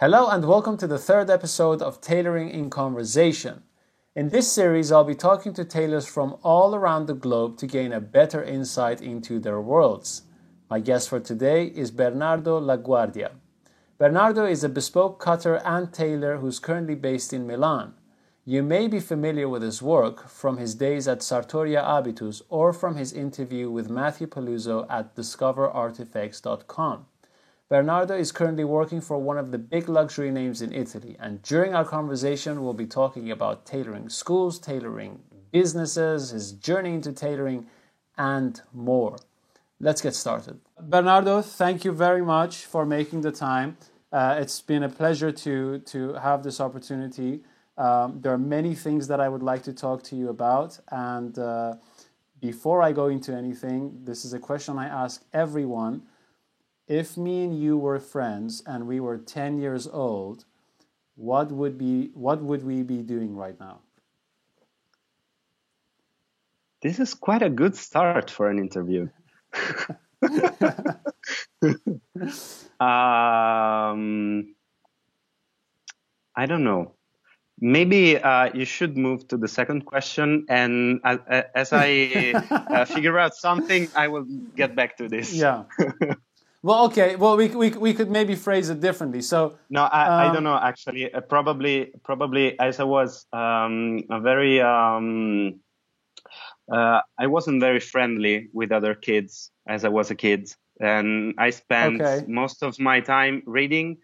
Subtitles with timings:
[0.00, 3.64] Hello and welcome to the third episode of Tailoring in Conversation.
[4.16, 7.92] In this series, I'll be talking to tailors from all around the globe to gain
[7.92, 10.22] a better insight into their worlds.
[10.70, 13.32] My guest for today is Bernardo La Guardia.
[13.98, 17.92] Bernardo is a bespoke cutter and tailor who's currently based in Milan.
[18.46, 22.96] You may be familiar with his work from his days at Sartoria Habitus or from
[22.96, 27.04] his interview with Matthew Peluso at discoverartifex.com.
[27.70, 31.72] Bernardo is currently working for one of the big luxury names in Italy, and during
[31.72, 35.20] our conversation, we'll be talking about tailoring schools, tailoring
[35.52, 37.68] businesses, his journey into tailoring,
[38.18, 39.18] and more.
[39.78, 40.58] Let's get started.
[40.80, 43.76] Bernardo, thank you very much for making the time.
[44.10, 47.44] Uh, it's been a pleasure to, to have this opportunity.
[47.78, 51.38] Um, there are many things that I would like to talk to you about, and
[51.38, 51.76] uh,
[52.40, 56.02] before I go into anything, this is a question I ask everyone
[56.90, 60.44] if me and you were friends and we were 10 years old,
[61.14, 63.78] what would be what would we be doing right now?
[66.82, 69.08] This is quite a good start for an interview.
[72.80, 74.54] um,
[76.34, 76.94] I don't know.
[77.60, 81.18] Maybe uh, you should move to the second question, and as,
[81.54, 84.24] as I uh, figure out something, I will
[84.56, 85.34] get back to this.
[85.34, 85.64] Yeah.
[86.62, 87.16] Well, okay.
[87.16, 89.22] Well, we, we, we could maybe phrase it differently.
[89.22, 91.12] So no, I, um, I don't know actually.
[91.12, 95.60] Uh, probably probably as I was um, a very um,
[96.70, 101.50] uh, I wasn't very friendly with other kids as I was a kid, and I
[101.50, 102.24] spent okay.
[102.28, 103.98] most of my time reading.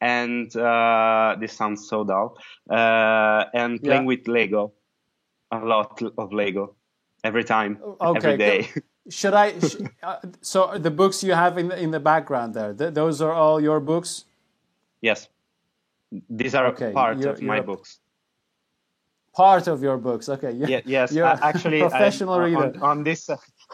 [0.00, 2.36] And uh, this sounds so dull.
[2.68, 4.06] Uh, and playing yeah.
[4.08, 4.72] with Lego,
[5.52, 6.74] a lot of Lego,
[7.22, 8.18] every time, okay.
[8.18, 8.68] every day.
[9.08, 9.58] Should I?
[9.58, 13.20] Sh- uh, so the books you have in the, in the background there, th- those
[13.20, 14.24] are all your books.
[15.00, 15.28] Yes,
[16.30, 16.92] these are okay.
[16.92, 17.98] part you're, of my books.
[19.34, 20.52] Part of your books, okay.
[20.52, 22.74] You're, yeah, yes, you're uh, actually, professional I, reader.
[22.76, 23.28] On, on this,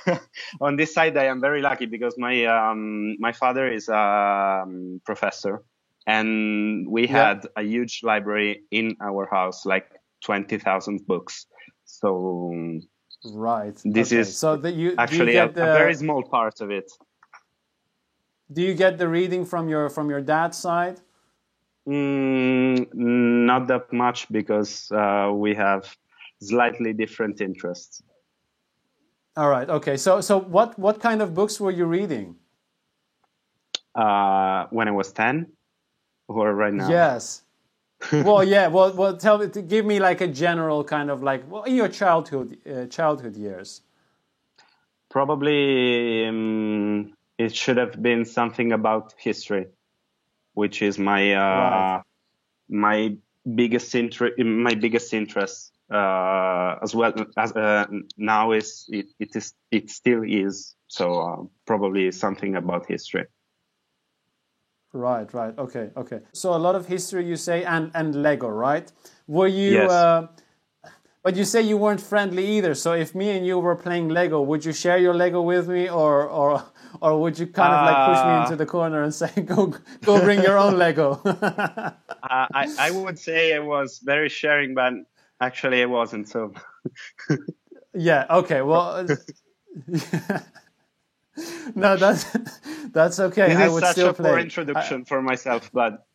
[0.60, 5.02] on this side, I am very lucky because my um, my father is a um,
[5.04, 5.62] professor,
[6.06, 7.62] and we had yeah.
[7.62, 9.91] a huge library in our house, like
[10.25, 11.47] twenty thousand books.
[11.84, 12.81] So
[13.24, 13.76] Right.
[13.84, 14.20] This okay.
[14.20, 16.90] is so that you actually you a, the, a, very small part of it.
[18.52, 21.00] Do you get the reading from your from your dad's side?
[21.88, 25.96] Mm, not that much because uh, we have
[26.40, 28.02] slightly different interests.
[29.36, 29.68] All right.
[29.68, 29.96] Okay.
[29.96, 32.36] So so what what kind of books were you reading?
[33.94, 35.48] Uh, when I was ten,
[36.28, 36.88] or right now?
[36.88, 37.42] Yes
[38.12, 38.69] well, yeah.
[38.69, 41.88] Well, well, tell me, give me like a general kind of like, well, in your
[41.88, 43.82] childhood, uh, childhood years.
[45.09, 49.66] Probably, um, it should have been something about history,
[50.54, 52.03] which is my uh, right.
[52.69, 53.16] my
[53.54, 54.38] biggest interest.
[54.38, 60.22] My biggest interest, uh, as well as uh, now is it, it is it still
[60.25, 60.75] is.
[60.88, 63.26] So uh, probably something about history.
[64.98, 65.56] Right, right.
[65.56, 66.20] Okay, okay.
[66.32, 68.91] So a lot of history, you say, and and Lego, right?
[69.28, 69.72] Were you?
[69.75, 69.91] Yes.
[69.91, 70.26] Uh,
[71.22, 72.75] but you say you weren't friendly either.
[72.75, 75.88] So if me and you were playing Lego, would you share your Lego with me,
[75.88, 76.64] or or
[77.00, 79.72] or would you kind of like push me into the corner and say, "Go,
[80.03, 81.20] go, bring your own Lego"?
[81.25, 81.92] uh,
[82.60, 84.94] I I would say I was very sharing, but
[85.41, 86.28] actually I wasn't.
[86.28, 86.54] So.
[87.94, 88.26] yeah.
[88.31, 88.62] Okay.
[88.62, 89.06] Well.
[91.75, 92.25] no, that's
[92.93, 93.49] that's okay.
[93.49, 94.31] This I would such still a play.
[94.31, 96.06] poor introduction I, for myself, but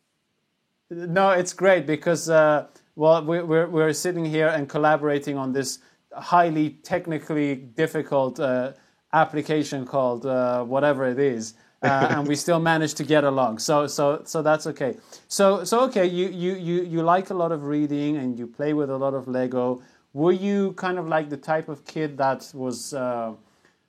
[0.90, 5.78] no, it's great because uh, well, we, we're we're sitting here and collaborating on this
[6.12, 8.72] highly technically difficult uh,
[9.12, 11.54] application called uh, whatever it is.
[11.82, 13.58] Uh, and we still manage to get along.
[13.58, 14.96] So, so, so that's okay.
[15.28, 16.06] So, so okay.
[16.06, 19.12] You, you, you, you like a lot of reading, and you play with a lot
[19.12, 19.82] of Lego.
[20.14, 23.34] Were you kind of like the type of kid that was uh,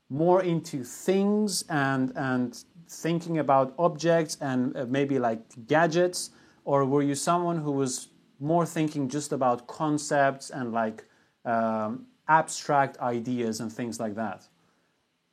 [0.09, 6.31] more into things and and thinking about objects and uh, maybe like gadgets?
[6.63, 8.09] Or were you someone who was
[8.39, 11.05] more thinking just about concepts and like
[11.45, 14.47] um, abstract ideas and things like that?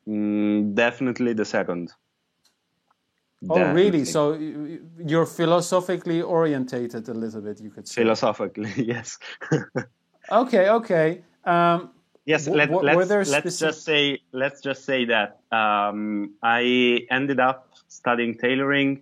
[0.07, 1.91] Mm, definitely the second.
[3.49, 3.83] Oh definitely.
[3.83, 4.33] really so
[5.05, 8.01] you're philosophically orientated a little bit you could say.
[8.01, 9.17] Philosophically yes.
[10.31, 11.21] Okay okay.
[11.43, 11.91] Um,
[12.25, 18.37] Yes, let, us let's just say let's just say that um, I ended up studying
[18.37, 19.01] tailoring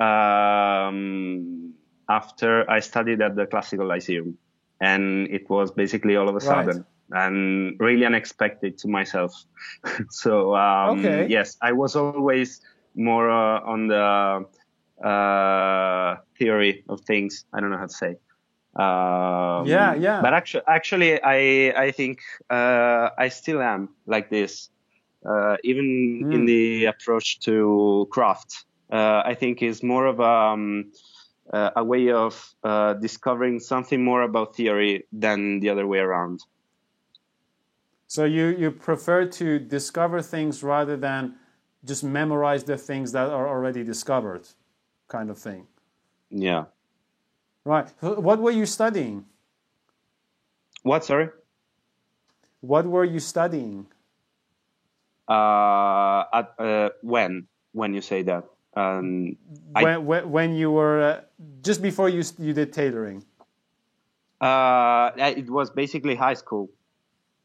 [0.00, 1.74] um,
[2.08, 4.36] after I studied at the Classical Lyceum,
[4.80, 7.26] and it was basically all of a sudden right.
[7.26, 9.32] and really unexpected to myself.
[10.10, 11.28] so um, okay.
[11.28, 12.62] yes, I was always
[12.96, 14.44] more uh, on the
[15.06, 17.44] uh, theory of things.
[17.52, 18.16] I don't know how to say.
[18.78, 20.22] Um, Yeah, yeah.
[20.22, 22.20] But actually, actually, I I think
[22.50, 24.70] uh, I still am like this,
[25.24, 25.86] uh, even
[26.20, 26.32] Hmm.
[26.32, 28.66] in the approach to craft.
[28.92, 30.92] Uh, I think is more of a um,
[31.52, 36.40] uh, a way of uh, discovering something more about theory than the other way around.
[38.08, 41.36] So you you prefer to discover things rather than
[41.84, 44.48] just memorize the things that are already discovered,
[45.08, 45.68] kind of thing.
[46.30, 46.66] Yeah.
[47.66, 47.90] Right.
[48.00, 49.26] What were you studying?
[50.84, 51.04] What?
[51.04, 51.30] Sorry.
[52.60, 53.86] What were you studying?
[55.28, 57.48] Uh, at, uh, when?
[57.72, 58.44] When you say that?
[58.76, 59.36] Um,
[59.74, 61.20] I- When, when, when you were uh,
[61.62, 63.24] just before you you did tailoring.
[64.40, 66.70] Uh, it was basically high school.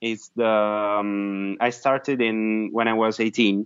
[0.01, 3.65] It's the um, I started in when I was 18.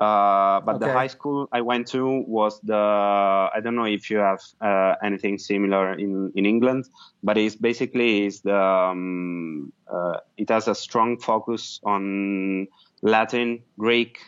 [0.00, 4.18] Uh, but the high school I went to was the I don't know if you
[4.18, 6.88] have uh, anything similar in in England,
[7.24, 12.68] but it's basically is the um, uh, it has a strong focus on
[13.02, 14.20] Latin, Greek,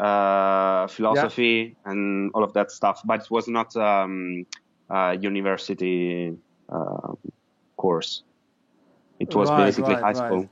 [0.00, 3.02] uh, philosophy, and all of that stuff.
[3.04, 4.46] But it was not um,
[4.88, 6.36] a university
[6.70, 7.12] uh,
[7.76, 8.22] course.
[9.20, 10.16] It was Right, basically right, high right.
[10.16, 10.48] school.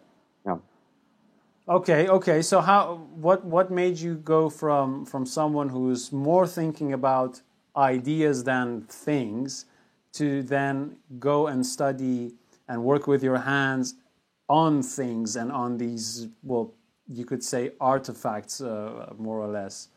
[1.69, 2.43] Okay, okay.
[2.43, 7.41] So how what what made you go from from someone who's more thinking about
[7.77, 9.67] ideas than things
[10.13, 12.35] to then go and study
[12.69, 13.95] and work with your hands
[14.49, 16.73] on things and on these well
[17.09, 19.89] you could say artifacts uh, more or less.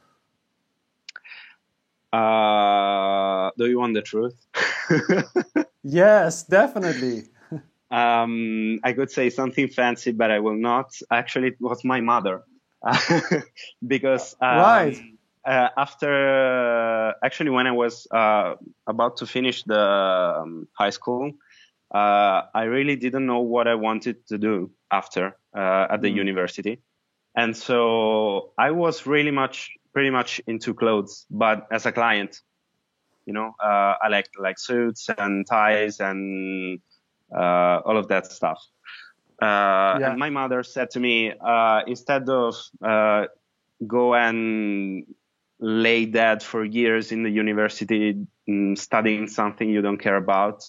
[2.12, 4.36] Uh, do you want the truth?
[5.84, 7.30] Yes, definitely.
[7.92, 10.94] Um, I could say something fancy, but I will not.
[11.12, 12.44] Actually, it was my mother,
[13.88, 14.98] because um, Right.
[15.46, 18.56] uh, after actually when I was uh,
[18.88, 21.32] about to finish the um, high school,
[21.94, 26.82] uh, I really didn't know what I wanted to do after uh, at the university,
[27.36, 32.42] and so I was really much pretty much into clothes, but as a client,
[33.26, 36.82] you know, uh, I like like suits and ties and uh,
[37.38, 38.60] all of that stuff.
[39.42, 40.12] Uh, Yeah.
[40.12, 43.26] And my mother said to me, uh, instead of uh,
[43.88, 45.06] go and
[45.60, 50.64] lay dead for years in the university mm, studying something you don't care about,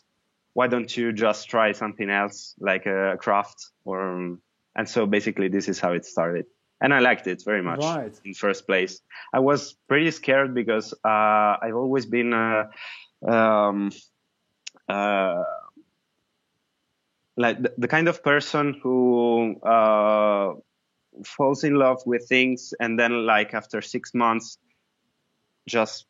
[0.53, 3.71] why don't you just try something else like a craft?
[3.85, 4.37] Or
[4.77, 6.47] and so basically this is how it started,
[6.81, 8.15] and I liked it very much Right.
[8.25, 9.01] in first place.
[9.33, 12.33] I was pretty scared because uh, I've always been.
[12.33, 12.65] Uh,
[13.27, 13.91] um,
[14.89, 15.45] uh,
[17.40, 20.52] like the, the kind of person who uh,
[21.25, 24.58] falls in love with things and then like after six months
[25.66, 26.06] just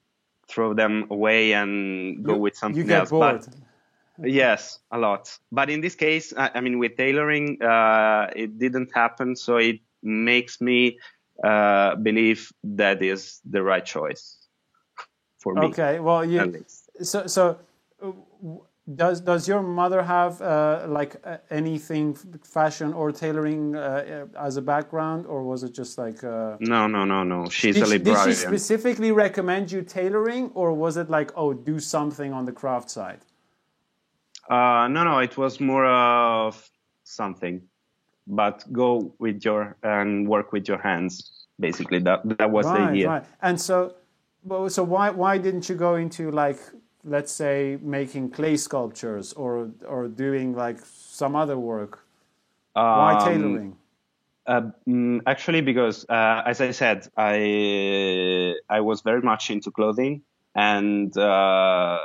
[0.49, 3.11] throw them away and go You- with something You get else.
[3.11, 3.47] Bored.
[3.47, 5.39] But, yes a lot.
[5.53, 9.81] But in this case i, I mean with tailoring uh, it didn't happen so it
[10.03, 10.99] makes me
[11.45, 14.37] uh, believe that is the right choice
[15.39, 16.65] for me Okay, well, you
[17.03, 17.59] so so
[18.03, 18.13] uh,
[18.97, 24.57] does does your mother have uh, like uh, anything fashion or tailoring uh, uh, as
[24.57, 26.25] a background, or was it just like?
[26.25, 29.83] Uh, no no no no she's did, a she, did librarian she specifically recommend you
[29.83, 33.21] tailoring, or was it like, oh, do something on the craft side?
[34.49, 36.69] Uh, no, no, it was more of
[37.05, 37.63] something,
[38.27, 41.47] but go with your and work with your hands.
[41.61, 43.09] Basically, that that was the right, idea.
[43.09, 43.25] right.
[43.43, 43.95] And so,
[44.69, 46.59] so why why didn't you go into like,
[47.05, 52.05] let's say, making clay sculptures or or doing like some other work?
[52.75, 53.77] Why Um, tailoring?
[54.47, 60.23] Uh, mm, actually, because uh, as I said, I I was very much into clothing,
[60.55, 61.99] and uh,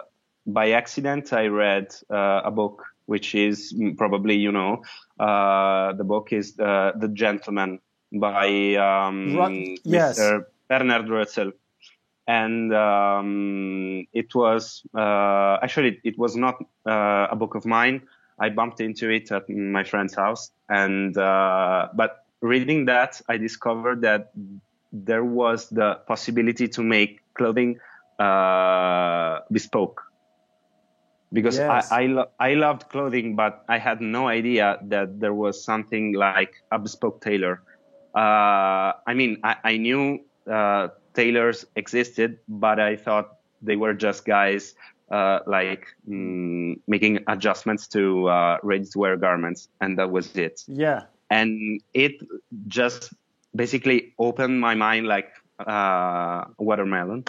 [0.45, 4.83] by accident I read uh, a book which is mm, probably you know
[5.19, 7.79] uh, the book is uh, The Gentleman
[8.11, 10.19] by um, Right, yes.
[10.19, 10.45] Mr.
[10.69, 11.53] Bernhard Roetzel.
[12.27, 16.55] And um, it was uh, actually it was not
[16.85, 18.01] uh, a book of mine.
[18.39, 24.01] I bumped into it at my friend's house, and uh, but reading that, I discovered
[24.01, 24.31] that
[24.91, 27.79] there was the possibility to make clothing
[28.19, 30.01] uh, bespoke.
[31.33, 31.91] Because Yes.
[31.91, 36.13] I I, lo- I loved clothing, but I had no idea that there was something
[36.13, 37.61] like a bespoke tailor.
[38.15, 44.25] Uh, I mean, I, I knew uh, tailors existed, but I thought they were just
[44.25, 44.75] guys
[45.09, 50.63] uh, like mm, making adjustments to uh, ready-to-wear garments, and that was it.
[50.67, 51.03] Yeah.
[51.29, 52.21] And it
[52.67, 53.13] just
[53.55, 57.25] basically opened my mind like uh, watermelon,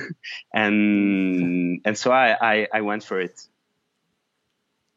[0.54, 3.40] and and so I, I I went for it.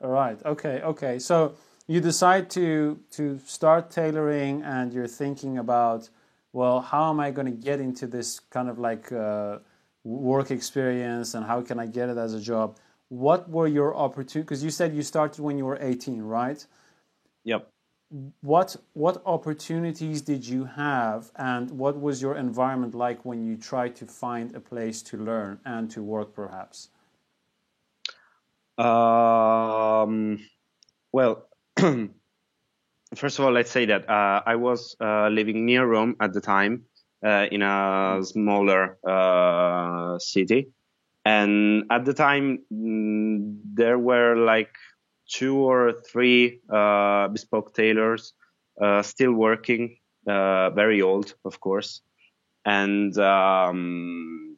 [0.01, 0.39] All right.
[0.45, 0.81] Okay.
[0.81, 1.19] Okay.
[1.19, 1.55] So
[1.87, 6.09] you decide to to start tailoring, and you're thinking about,
[6.53, 9.59] well, how am I going to get into this kind of like uh,
[10.03, 12.77] work experience, and how can I get it as a job?
[13.09, 14.43] What were your opportunities?
[14.43, 16.65] Because you said you started when you were 18, right?
[17.43, 17.69] Yep
[18.41, 23.95] what what opportunities did you have and what was your environment like when you tried
[23.95, 26.89] to find a place to learn and to work perhaps
[28.77, 30.39] um,
[31.11, 31.47] well
[33.15, 36.41] first of all let's say that uh, i was uh, living near rome at the
[36.41, 36.83] time
[37.25, 40.67] uh, in a smaller uh, city
[41.25, 44.75] and at the time mm, there were like
[45.29, 48.33] two or three uh, bespoke tailors
[48.81, 52.01] uh, still working, very old, of course.
[52.65, 54.57] And um,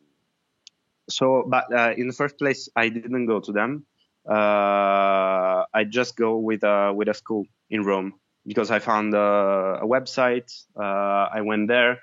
[1.10, 1.66] so, but
[1.98, 3.86] in the first place, I didn't go to them.
[4.28, 8.14] I just go with a with a school in Rome
[8.46, 10.52] because I found a, a website.
[10.76, 12.00] Uh, I went there.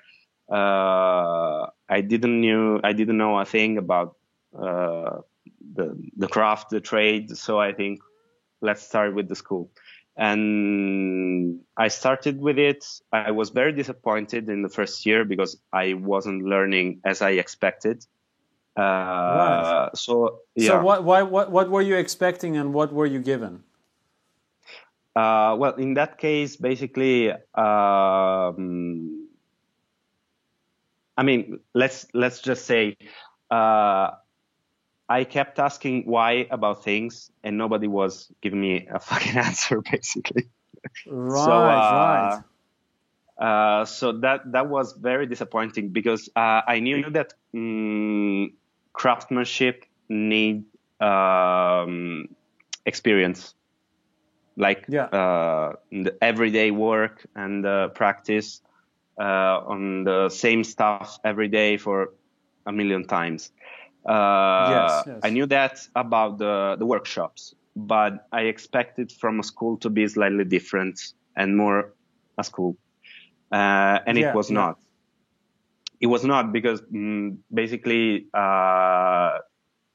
[0.51, 4.17] Uh, I didn't knew I didn't know a thing about
[4.57, 5.21] uh,
[5.73, 7.35] the the craft, the trade.
[7.37, 8.01] So I think
[8.61, 9.69] let's start with the school.
[10.15, 12.85] And I started with it.
[13.11, 18.05] I was very disappointed in the first year because I wasn't learning as I expected.
[18.77, 19.89] Uh, right.
[19.95, 20.67] So, yeah.
[20.67, 23.63] So, what, why, what, what were you expecting and what were you given?
[25.15, 29.27] Uh, well, in that case, basically, um,
[31.15, 32.97] I mean, let's let's just say
[33.51, 34.11] uh,
[35.07, 40.49] I kept asking why about things, and nobody was giving me a fucking answer, basically.
[41.05, 42.43] Right, so, uh, right.
[43.37, 48.53] Uh, so that that was very disappointing because uh, I knew that um,
[48.93, 50.65] craftsmanship need
[50.99, 52.29] um,
[52.85, 53.55] experience,
[54.55, 55.05] like yeah.
[55.05, 58.61] uh, the everyday work and practice
[59.19, 62.13] uh, on the same stuff every day for
[62.65, 63.51] a million times.
[64.05, 65.19] Uh, yes, yes.
[65.23, 70.07] I knew that about the, the workshops, but I expected from a school to be
[70.07, 71.93] slightly different and more
[72.37, 72.77] a school.
[73.51, 74.55] Uh, and yeah, it was yeah.
[74.55, 74.79] not.
[76.01, 79.37] It was not because mm, basically uh,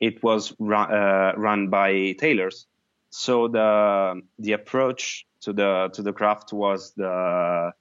[0.01, 2.67] it was run, uh, run by tailors.
[3.11, 7.73] So the the approach to the to the craft was the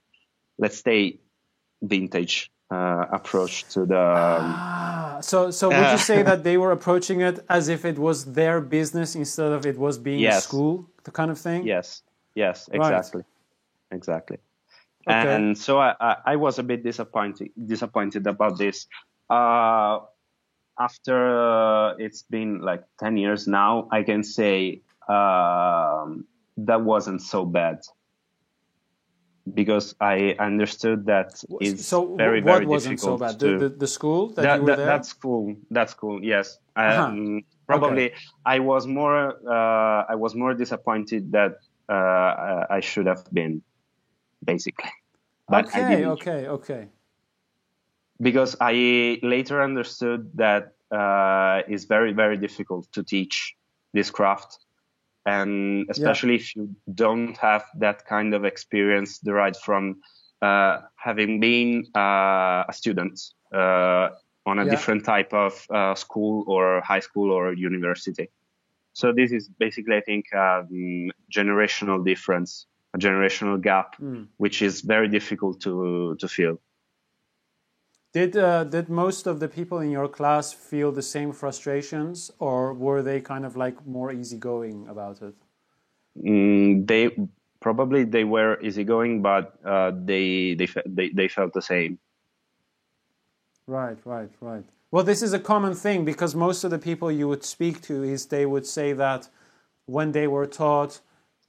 [0.57, 1.19] let's say
[1.81, 3.98] vintage uh, approach to the.
[3.98, 8.34] Ah, so, so would you say that they were approaching it as if it was
[8.34, 10.39] their business instead of it was being yes.
[10.39, 11.65] a school, the kind of thing?
[11.65, 12.01] Yes,
[12.36, 13.98] yes, exactly, right.
[13.98, 14.38] exactly.
[15.10, 15.36] Okay.
[15.36, 18.88] And so I, I, I, was a bit disappointed disappointed about this.
[19.29, 20.00] Uh,
[20.77, 26.25] after uh, it's been like ten years now, I can say um,
[26.57, 27.81] that wasn't so bad
[29.53, 33.39] because I understood that it's so very, what very wasn't so bad?
[33.39, 34.85] To, the, the, the, school that, that you were that, there?
[34.85, 35.55] That's cool.
[35.71, 36.23] That's cool.
[36.23, 36.57] Yes.
[36.75, 37.03] Uh-huh.
[37.03, 38.15] Um, probably okay.
[38.45, 41.57] I was more uh, I was more disappointed that
[41.89, 43.61] uh, I should have been,
[44.43, 44.91] basically.
[45.47, 46.05] But okay.
[46.05, 46.47] Okay.
[46.47, 46.87] Okay.
[48.19, 53.55] Because I later understood that uh, it's very very difficult to teach
[53.93, 54.59] this craft
[55.27, 56.39] and especially yeah.
[56.39, 59.98] if you don't have that kind of experience derived from
[60.41, 63.19] uh, having been uh, a student
[63.53, 64.10] uh,
[64.46, 64.72] on a yeah.
[64.72, 68.29] different type of uh, school or high school or university.
[68.93, 72.65] So this is basically, I think, um, generational difference,
[72.96, 74.27] a generational gap, mm.
[74.38, 76.57] which is very difficult to to fill.
[78.13, 82.73] Did uh, did most of the people in your class feel the same frustrations, or
[82.73, 85.35] were they kind of like more easygoing about it?
[86.23, 87.15] Mm, they
[87.59, 91.99] probably they were easygoing, but uh, they, they they they felt the same.
[93.67, 94.63] Right, right, right.
[94.91, 98.03] Well, this is a common thing because most of the people you would speak to
[98.03, 99.27] is they would say that
[99.85, 101.01] when they were taught,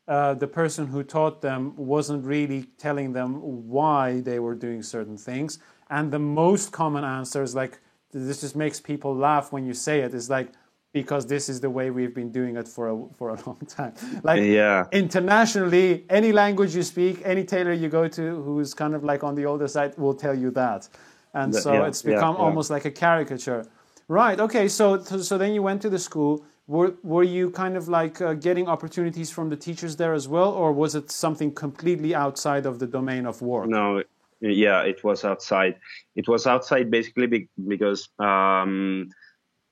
[0.08, 5.16] uh, the person who taught them wasn't really telling them why they were doing certain
[5.16, 5.60] things
[5.90, 7.78] and the most common answer is like,
[8.12, 10.52] this just makes people laugh when you say it, is like,
[10.92, 13.92] because this is the way we've been doing it for a, for a long time.
[14.22, 14.86] Like yeah.
[14.92, 19.34] internationally, any language you speak, any tailor you go to who's kind of like on
[19.34, 20.88] the older side will tell you that.
[21.34, 23.66] And so yeah, it's become yeah, almost like a caricature.
[24.08, 24.40] Right.
[24.40, 24.66] Okay.
[24.68, 26.44] So, so then you went to the school.
[26.66, 30.50] Were, were you kind of like uh, getting opportunities from the teachers there as well,
[30.52, 33.68] or was it something completely outside of the domain of work?
[33.68, 34.02] No,
[34.40, 35.76] Yeah, it was outside.
[36.14, 39.08] It was outside basically because um,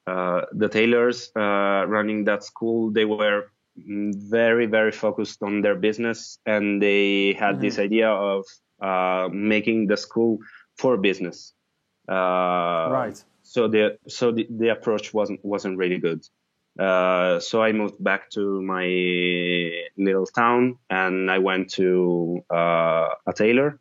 [0.07, 3.47] uh, the tailors uh, running that school they were
[3.77, 7.61] very very focused on their business and they had mm-hmm.
[7.61, 8.45] this idea of
[8.81, 10.39] uh, making the school
[10.77, 11.53] for business.
[12.09, 13.25] Uh, right.
[13.43, 16.27] So the so the, the approach wasn't wasn't really good.
[16.79, 18.87] Uh, so I moved back to my
[19.97, 23.81] little town and I went to uh, a tailor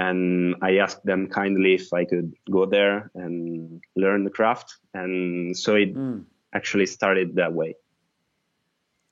[0.00, 4.68] and I asked them kindly if I could go there and learn the craft.
[4.94, 6.24] And so it mm.
[6.54, 7.76] actually started that way.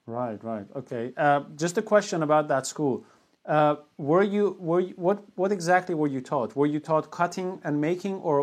[0.07, 0.67] Right, right.
[0.75, 1.13] Okay.
[1.15, 3.05] Uh, just a question about that school.
[3.45, 6.57] Uh, were you were you, what what exactly were you taught?
[6.57, 8.35] Were you taught cutting and making, or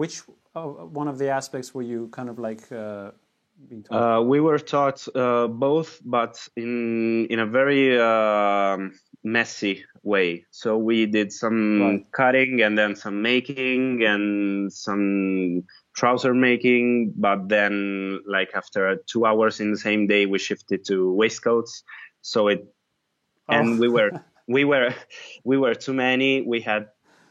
[0.00, 0.22] which
[0.54, 0.62] uh,
[1.00, 2.62] one of the aspects were you kind of like
[3.90, 3.94] uh?
[3.94, 8.92] Uh, we were taught uh, both, but in in a very um,
[9.24, 10.44] messy way.
[10.50, 12.12] So we did some right.
[12.12, 19.60] cutting and then some making and some trouser making, but then like after two hours
[19.60, 21.82] in the same day, we shifted to waistcoats.
[22.22, 22.66] So it,
[23.48, 23.54] oh.
[23.54, 24.10] and we were
[24.48, 24.94] we were
[25.44, 26.42] we were too many.
[26.42, 26.88] We had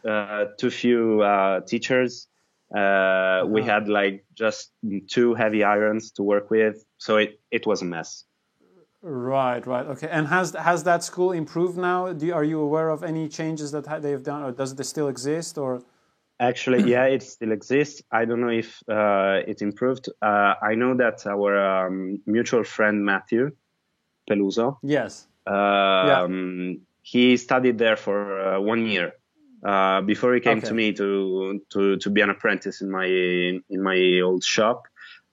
[0.07, 2.27] uh, too few uh, teachers.
[2.75, 3.47] Uh, uh-huh.
[3.47, 4.71] We had like just
[5.07, 8.25] two heavy irons to work with, so it it was a mess.
[9.01, 10.09] Right, right, okay.
[10.09, 12.11] And has has that school improved now?
[12.13, 15.57] Do are you aware of any changes that they've done, or does it still exist,
[15.57, 15.81] or?
[16.39, 18.03] Actually, yeah, it still exists.
[18.11, 20.07] I don't know if uh, it improved.
[20.21, 23.51] Uh, I know that our um, mutual friend Matthew
[24.29, 24.77] Peluso.
[24.83, 25.27] Yes.
[25.47, 26.27] Um, yeah
[27.07, 29.13] he studied there for uh, one year
[29.65, 30.67] uh, before he came okay.
[30.67, 34.87] to me to, to to be an apprentice in my in my old shop.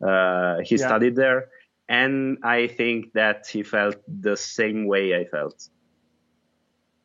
[0.05, 0.87] Uh, he yeah.
[0.87, 1.49] studied there,
[1.89, 5.69] and I think that he felt the same way I felt.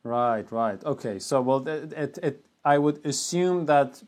[0.02, 1.18] Right, right, okay.
[1.18, 4.02] So, well, it, it, it I would assume that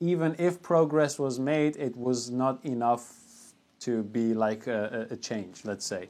[0.00, 3.12] even if progress was made, it was not enough
[3.80, 5.64] to be like a, a change.
[5.64, 6.08] Let's say.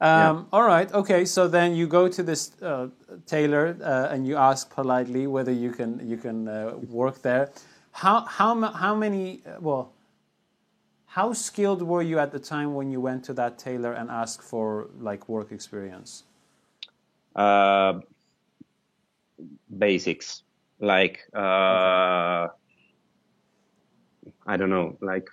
[0.00, 0.44] Um, yeah.
[0.52, 0.90] All right.
[0.92, 1.24] Okay.
[1.26, 2.88] So then you go to this uh,
[3.26, 7.50] tailor uh, and you ask politely whether you can you can uh, work there.
[7.92, 9.42] How how how many?
[9.44, 9.92] Uh, well,
[11.04, 14.42] how skilled were you at the time when you went to that tailor and asked
[14.42, 16.24] for like work experience?
[17.36, 18.00] Uh,
[19.76, 20.44] basics
[20.78, 22.48] like uh,
[24.46, 25.28] I don't know, like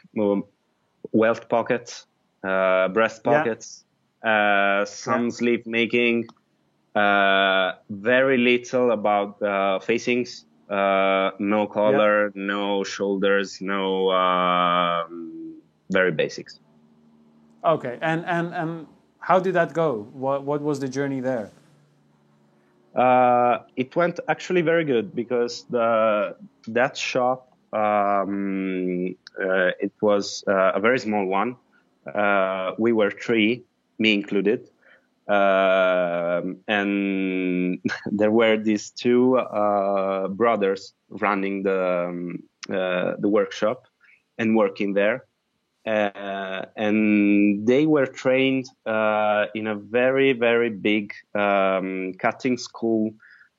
[1.14, 2.06] welt pockets,
[2.42, 3.80] breast pockets.
[3.80, 3.87] Yeah
[4.24, 6.28] uh, some sleep making,
[6.96, 12.32] uh, very little about uh, facings, uh, no collar, yeah.
[12.36, 16.60] no shoulders, no um, very basics.
[17.64, 18.88] Okay, and and and
[19.20, 20.08] how did that go?
[20.14, 21.52] What what was the journey there?
[22.96, 26.36] Uh, it went actually very good because the
[26.68, 31.56] that shop um, uh, it was uh, a very small one.
[32.14, 33.64] Uh, we were three,
[34.00, 34.70] me included.
[35.28, 37.80] Uh, and
[38.12, 43.88] there were these two uh, brothers running the um, uh, the workshop
[44.38, 45.26] and working there,
[45.86, 53.12] uh, and they were trained uh, in a very very big um, cutting school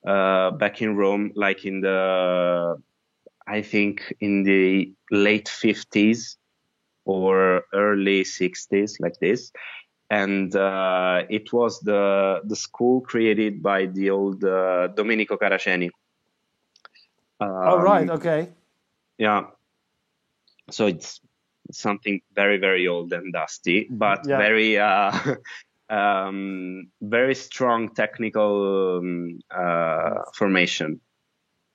[0.07, 2.81] uh, back in Rome, like in the
[3.47, 6.37] I think in the late 50s
[7.07, 9.51] or early 60s, like this
[10.11, 15.91] and uh, it was the the school created by the old uh, Domenico Caraceni.
[17.41, 18.49] Um, oh right, okay.
[19.19, 19.47] Yeah.
[20.71, 21.21] So it's
[21.71, 24.39] something very very old and dusty, but yeah.
[24.39, 25.13] very uh,
[25.91, 31.01] um, very strong technical um, uh, formation.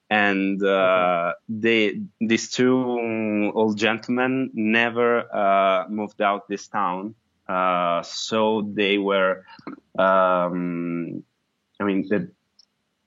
[0.10, 7.16] And uh, they these two old gentlemen never uh, moved out this town
[7.48, 9.46] uh, so they were,
[9.98, 11.24] um,
[11.80, 12.30] I mean, the,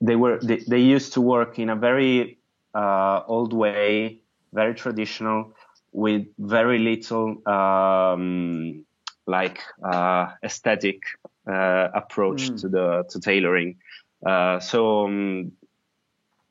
[0.01, 2.39] they were they, they, used to work in a very
[2.75, 4.21] uh, old way,
[4.53, 5.55] very traditional,
[5.93, 8.85] with very little um,
[9.27, 11.03] like uh, aesthetic
[11.51, 12.61] uh, approach mm.
[12.61, 13.77] to the to tailoring.
[14.25, 15.53] Uh, so um,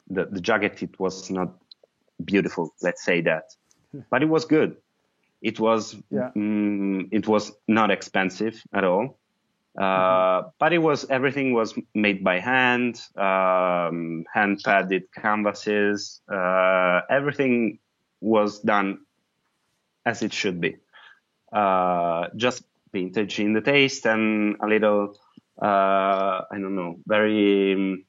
[0.10, 1.54] the the jacket it was not
[2.24, 3.56] beautiful, let's say that,
[4.10, 4.78] but it was good.
[5.46, 6.32] It was yeah.
[6.36, 9.20] mm, it was not expensive at all.
[9.78, 10.48] Uh, mm-hmm.
[10.58, 16.22] but it was everything was made by hand, um, hand padded canvases.
[16.28, 17.78] Uh, everything
[18.22, 19.06] was done
[20.04, 20.78] as it should be.
[21.54, 25.16] Uh, just vintage in the taste and a little,
[25.62, 28.04] uh, I don't know, very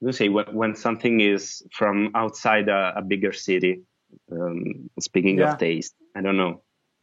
[0.00, 3.82] let's say when, when something is from outside a, a bigger city.
[4.32, 5.52] Um, speaking Yeah.
[5.52, 6.62] of taste, I don't know.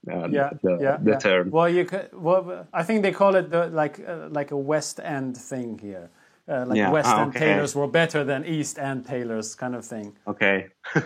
[0.09, 1.17] Uh, yeah, the, yeah, the yeah.
[1.19, 1.49] term.
[1.51, 2.09] Well, you could.
[2.13, 6.09] Well, I think they call it the, like uh, like a West End thing here.
[6.47, 7.39] Uh, like Yeah, West ah, End okay.
[7.39, 10.17] tailors were better than East End tailors, kind of thing.
[10.25, 10.67] Okay.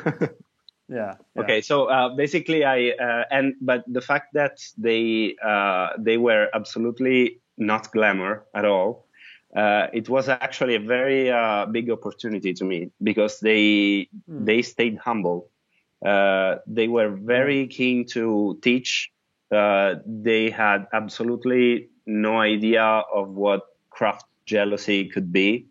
[0.92, 1.16] Yeah.
[1.36, 1.42] yeah.
[1.42, 6.50] Okay, so uh, basically, I uh, and but the fact that they uh, they were
[6.54, 9.08] absolutely not glamour at all,
[9.56, 14.98] uh, it was actually a very uh, big opportunity to me because they they stayed
[14.98, 15.51] humble.
[16.06, 19.12] Uh, they were very keen to teach.
[19.52, 25.68] Uh, they had absolutely no idea of what craft jealousy could be.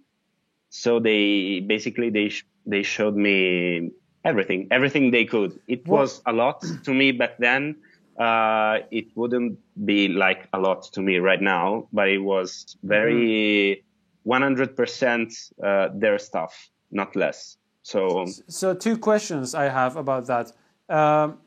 [0.68, 3.90] So they basically they sh- they showed me
[4.24, 5.58] everything, everything they could.
[5.66, 7.76] It was a lot to me back then.
[8.18, 13.82] Uh, it wouldn't be like a lot to me right now, but it was very
[14.26, 17.56] 100% uh, their stuff, not less.
[17.90, 20.46] So So two questions I have about that.
[20.88, 21.38] Um,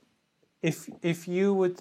[0.61, 1.75] if if you would,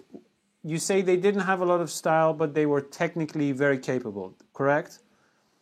[0.73, 4.29] you say they didn't have a lot of style, but they were technically very capable,
[4.53, 5.01] correct?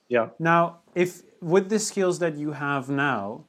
[0.09, 3.47] yeah, Now, if with the skills that you have now,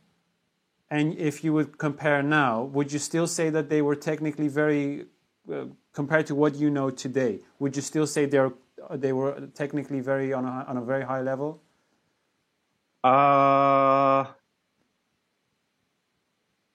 [0.90, 5.06] and if you would compare now, would you still say that they were technically very,
[5.52, 7.40] uh, compared to what you know today?
[7.60, 8.54] Would you still say they're
[9.06, 11.62] they were technically very on a on a very high level?
[13.04, 14.26] uh,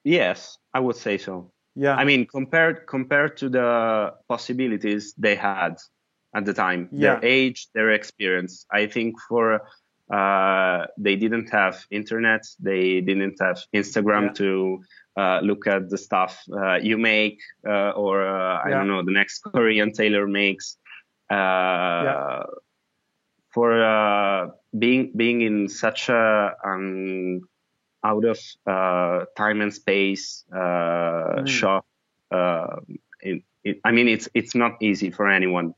[0.07, 1.51] yes, I would say so.
[1.75, 1.95] Yeah.
[2.01, 5.73] I mean, compared compared to the possibilities they had
[6.33, 6.99] at the time, Yeah.
[7.01, 8.65] their age, their experience.
[8.71, 9.61] I think for
[10.09, 14.33] uh, they didn't have internet, they didn't have Instagram Yeah.
[14.41, 14.49] to
[15.21, 19.11] uh, look at the stuff uh, you make, uh, or uh, I don't know, the
[19.21, 20.77] next Korean tailor makes.
[21.29, 22.43] Uh,
[23.53, 27.41] For uh, being being in such a um,
[28.03, 31.47] out of uh, time and space uh, Mm.
[31.47, 31.85] shop.
[32.31, 32.77] Uh,
[33.21, 35.73] it, it, I mean, it's it's not easy for anyone.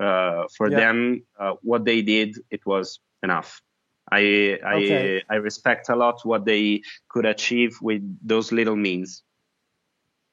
[0.00, 0.76] Uh, for Yeah.
[0.76, 3.60] them, uh, what they did, it was enough.
[4.10, 5.22] I I Okay.
[5.28, 9.22] I respect a lot what they could achieve with those little means.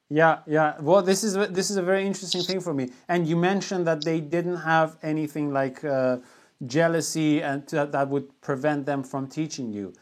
[0.08, 0.80] Yeah, yeah.
[0.80, 2.90] Well, this is this is a very interesting thing for me.
[3.08, 6.18] And you mentioned that they didn't have anything like uh,
[6.66, 9.92] jealousy, and that would prevent them from teaching you.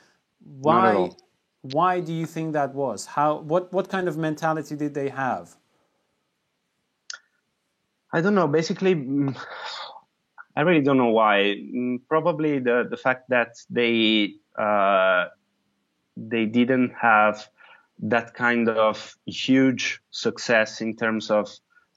[0.48, 1.10] Why?
[1.62, 3.06] Why do you think that was?
[3.06, 3.38] How?
[3.40, 3.72] What?
[3.72, 5.56] What kind of mentality did they have?
[8.12, 8.48] I don't know.
[8.48, 9.36] Basically, mm,
[10.56, 11.56] I really don't know why.
[11.58, 15.26] Mm, Probably the the fact that they uh,
[16.16, 17.48] they didn't have
[18.00, 21.50] that kind of huge success in terms of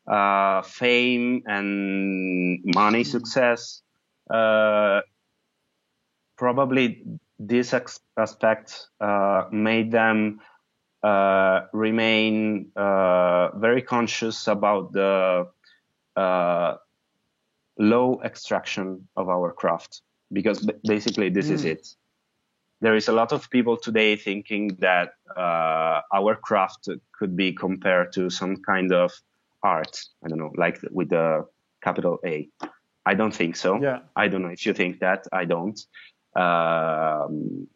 [0.07, 3.81] uh, fame and money success.
[4.29, 5.01] Uh,
[6.37, 7.03] probably
[7.47, 10.39] this ex- aspect uh, made them
[11.03, 15.47] uh, remain uh, very conscious about the
[16.15, 16.75] uh,
[17.77, 20.01] low extraction of our craft
[20.31, 21.87] because basically this is it.
[22.81, 28.11] There is a lot of people today thinking that uh, our craft could be compared
[28.13, 29.11] to some kind of
[29.63, 29.99] art.
[30.23, 31.45] I don't know, like with the
[31.83, 32.49] capital A.
[33.05, 33.81] I don't think so.
[33.81, 33.99] Yeah.
[34.15, 35.27] I don't know if you think that.
[35.31, 35.79] I don't.
[36.35, 37.67] Um,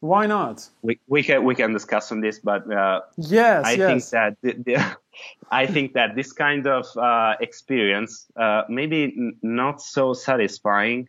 [0.00, 0.68] Why not?
[0.82, 4.52] we, we can we can discuss on this, but uh, Yes, I think that the,
[4.54, 4.96] the,
[5.50, 11.08] I think that this kind of uh, experience, uh, maybe n- not so satisfying,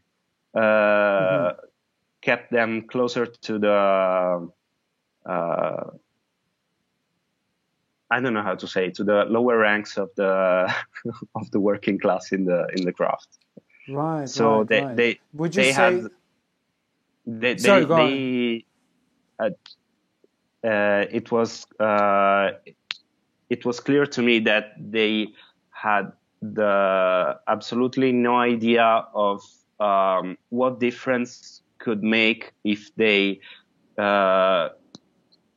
[0.56, 1.65] uh, Mm-hmm.
[2.21, 4.49] kept them closer to the.
[5.25, 5.84] Uh,
[8.12, 10.71] I don't know how to say to the lower ranks of the
[11.36, 13.27] of the working class in the in the craft.
[13.89, 14.29] right.
[14.29, 14.95] So right, they right.
[14.95, 15.73] they would you they say?
[15.73, 16.08] had
[17.25, 18.09] they, Sorry, they, go on.
[18.09, 18.65] they
[19.39, 19.49] uh,
[20.63, 22.51] uh, it was uh,
[23.49, 25.27] it was clear to me that they
[25.71, 29.41] had the absolutely no idea of
[29.79, 33.39] um, what difference could make if they
[33.97, 34.69] uh,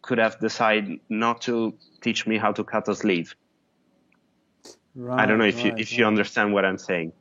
[0.02, 3.34] could have decided not to teach me how to cut a sleeve.
[4.94, 7.12] right, I don't know if you right, if you understand what I'm saying.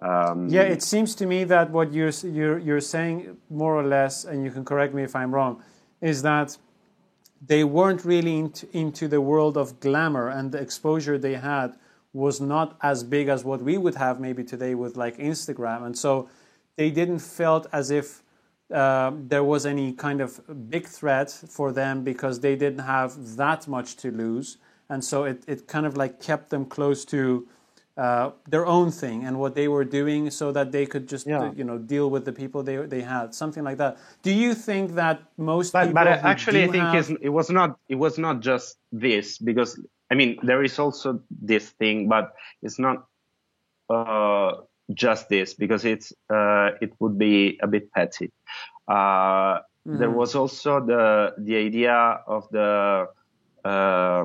[0.00, 4.24] Um, Yeah, it seems to me that what you're you're you're saying more or less,
[4.24, 5.62] and you can correct me if I'm wrong,
[6.00, 6.58] is that
[7.46, 11.76] they weren't really into, into the world of glamour, and the exposure they had
[12.12, 15.96] was not as big as what we would have maybe today with like Instagram, and
[15.96, 16.28] so
[16.76, 18.22] they didn't felt as if
[18.72, 23.68] um, there was any kind of big threat for them because they didn't have that
[23.68, 27.46] much to lose, and so it, it kind of like kept them close to
[27.96, 31.52] uh, their own thing and what they were doing so that they could just Yeah.
[31.56, 34.94] you know deal with the people they they had something like that do you think
[34.94, 38.40] that most but people but actually i think have, it was not it was not
[38.40, 39.80] just this because
[40.10, 42.32] i mean there is also this thing but
[42.62, 43.06] it's not
[43.88, 44.52] uh,
[44.94, 48.30] just this because it's uh, it would be a bit petty
[48.88, 50.16] uh, there Mhm.
[50.20, 53.06] was also the the idea of the
[53.64, 54.24] uh,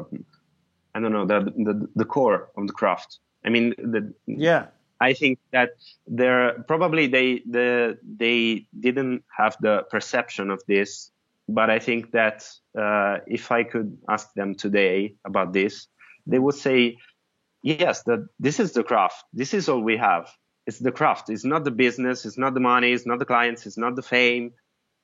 [0.94, 4.68] i don't know the, the the core of the craft i mean the yeah
[5.02, 5.72] I think that
[6.06, 11.12] there probably they the they didn't have the perception of this,
[11.50, 15.88] but I think that uh, if I could ask them today about this,
[16.28, 16.98] they would say,
[17.64, 19.24] yes, that this is the craft.
[19.34, 20.30] This is all we have.
[20.68, 21.32] It's the craft.
[21.32, 22.24] It's not the business.
[22.24, 22.92] It's not the money.
[22.92, 23.66] It's not the clients.
[23.66, 24.54] It's not the fame.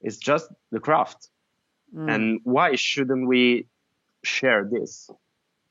[0.02, 1.30] It's just the craft.
[1.96, 2.14] Mm.
[2.14, 3.66] And why shouldn't we
[4.24, 5.10] share this?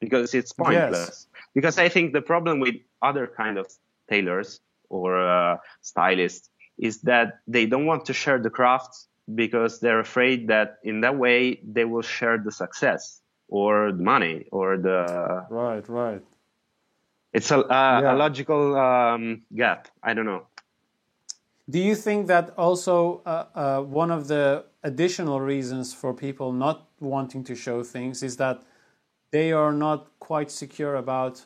[0.01, 1.09] Because it's pointless.
[1.09, 1.27] Yes.
[1.55, 3.67] Because I think the problem with other kind of
[4.09, 10.01] tailors or uh, stylists is that they don't want to share the craft because they're
[10.01, 15.45] afraid that in that way they will share the success or the money or the
[15.51, 16.23] right right
[17.33, 18.15] it's a, a, Yeah.
[18.15, 20.47] a logical um, gap i don't know
[21.69, 26.87] Do you think that also uh, uh, one of the additional reasons for people not
[27.01, 28.63] wanting to show things is that
[29.31, 31.45] they are not quite secure about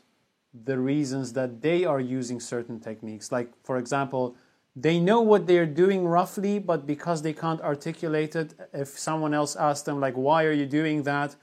[0.64, 3.31] the reasons that they are using certain techniques?
[3.33, 4.37] Like, for example,
[4.77, 9.57] they know what they're doing roughly, but because they can't articulate it, if someone else
[9.57, 11.37] asks them, like, why are you doing that?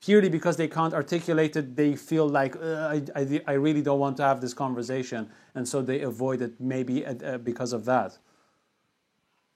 [0.00, 3.98] Purely because they can't articulate it, they feel like "Uh, I, I, I really don't
[3.98, 8.18] want to have this conversation, and so they avoid it maybe uh, because of that.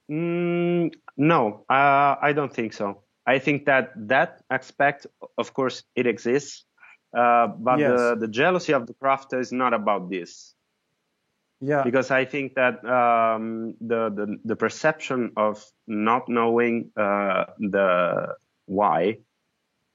[0.09, 3.03] Mm, no, uh, I don't think so.
[3.29, 5.05] I think that that aspect,
[5.37, 6.65] of course, it exists,
[7.13, 7.91] uh, but Yes.
[7.91, 10.55] the, the jealousy of the craft is not about this.
[11.61, 18.35] Yeah, Because I think that um, the, the the perception of not knowing uh, the
[18.65, 19.17] why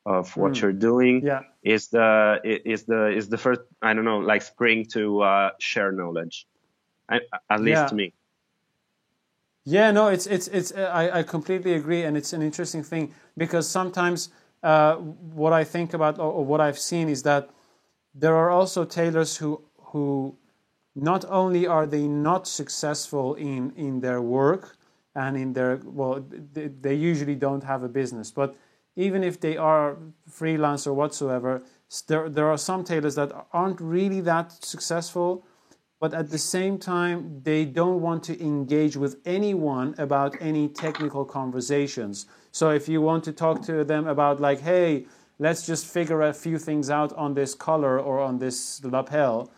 [0.04, 4.18] of what you're doing yeah, is the is the is the first I don't know
[4.18, 6.46] like spring to uh, share knowledge,
[7.08, 7.86] I, at least Yeah.
[7.88, 8.12] to me.
[9.64, 10.72] Yeah, no, it's it's it's.
[10.72, 14.28] uh, I I completely agree, and it's an interesting thing because sometimes
[14.62, 17.48] uh, what I think about or, or what I've seen is that
[18.14, 20.36] there are also tailors who who
[20.94, 24.76] not only are they not successful in in their work
[25.14, 26.22] and in their well,
[26.52, 28.54] they, they usually don't have a business, but
[28.96, 29.96] even if they are
[30.28, 31.62] freelance or whatsoever,
[32.08, 35.46] there there are some tailors that aren't really that successful
[36.00, 41.24] but at the same time they don't want to engage with anyone about any technical
[41.24, 42.26] conversations.
[42.52, 45.06] So if you want to talk to them about like hey
[45.38, 49.50] let's just figure a few things out on this collar or on this lapel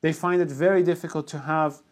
[0.00, 1.82] they find it very difficult to have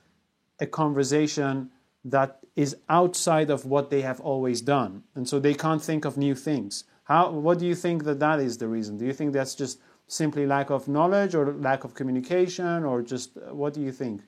[0.61, 1.71] a conversation
[2.05, 5.05] that is outside of what they have always done.
[5.15, 6.85] And so they can't think of new things.
[7.05, 8.99] How what do you think that that is the reason?
[8.99, 13.37] Do you think that's just simply lack of knowledge or lack of communication or just
[13.51, 14.23] what do you think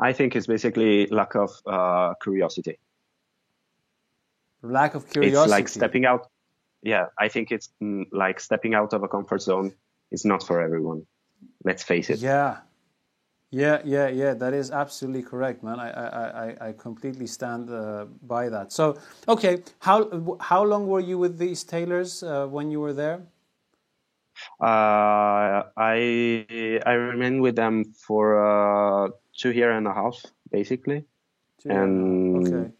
[0.00, 2.78] I think it's basically lack of uh, curiosity.
[4.62, 6.28] lack of curiosity It's like stepping out.
[6.82, 9.72] Yeah, I think it's mm, like stepping out of a comfort zone
[10.10, 11.06] is not for everyone.
[11.64, 12.20] Let's face it.
[12.20, 12.58] yeah
[13.50, 18.06] yeah yeah yeah that is absolutely correct man i i i, I completely stand uh,
[18.22, 18.96] by that so
[19.28, 23.22] okay how how long were you with these tailors uh, when you were there
[24.60, 30.16] Uh, I I remained with them for uh, two year and a half,
[30.50, 31.04] basically.
[31.60, 31.70] Two.
[31.70, 32.72] And okay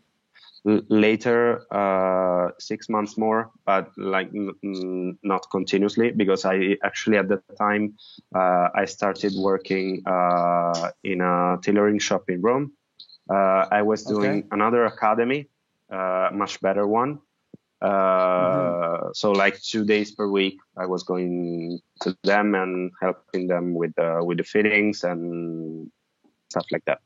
[0.68, 7.16] L- later, uh, six months more, but like n- n- not continuously, because I actually
[7.16, 7.94] at that time
[8.34, 12.72] uh, I started working uh, in a tailoring shop in Rome.
[13.30, 14.48] Uh, I was doing Okay.
[14.50, 15.48] another academy,
[15.90, 17.20] uh, much better one.
[17.80, 23.74] Uh, So like two days per week, I was going to them and helping them
[23.74, 25.90] with uh, with the fittings and
[26.50, 27.00] stuff like that.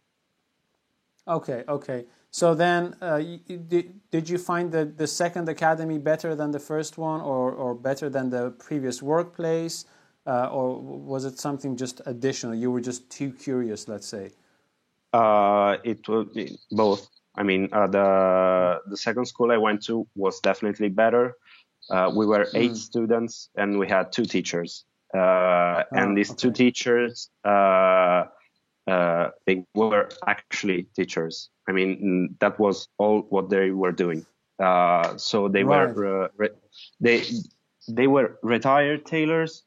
[1.27, 3.21] okay okay so then uh,
[3.69, 7.77] did, did you find the, the second academy better than the first one or, or
[7.77, 9.85] better than the previous workplace
[10.27, 14.33] uh, or was it something just additional you were just too curious let's say
[15.13, 16.27] Uh, it was
[16.71, 17.09] both.
[17.37, 21.35] I mean, uh, the the second school I went to was definitely better.
[21.91, 22.77] Uh, we were eight Mm.
[22.77, 24.85] students and we had two teachers.
[25.15, 26.65] Uh, and Ah, these two okay.
[26.65, 27.31] teachers,
[28.87, 31.51] uh, they were actually teachers.
[31.69, 34.27] I mean, that was all what they were doing.
[34.59, 35.97] Uh, so they Right.
[35.97, 36.57] were uh, re-
[37.01, 37.23] they
[37.89, 39.65] they were retired tailors,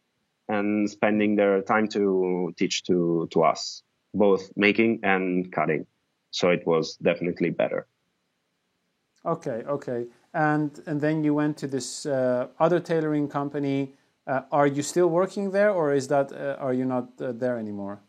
[0.48, 5.86] and spending their time to teach to to us both making and cutting.
[6.32, 7.88] So it was definitely better.
[9.26, 13.94] Okay, okay, and and then you went to this uh, other tailoring company.
[14.26, 17.58] Uh, are you still working there, or is that uh, are you not uh, there
[17.58, 18.00] anymore?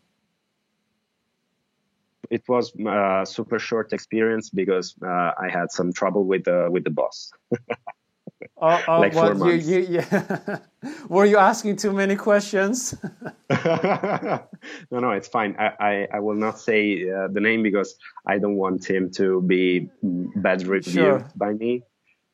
[2.29, 6.83] It was a super short experience because uh, I had some trouble with the with
[6.83, 7.31] the boss.
[8.61, 9.67] Uh, uh, like months.
[9.67, 10.59] You, you, yeah.
[11.09, 12.95] Were you asking too many questions?
[13.49, 14.47] no,
[14.91, 15.55] no, it's fine.
[15.57, 17.95] I, I, I will not say uh, the name because
[18.27, 21.31] I don't want him to be bad reviewed sure.
[21.35, 21.83] by me.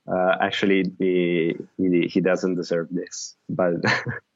[0.08, 3.74] Uh, actually, he, he, he doesn't deserve this, but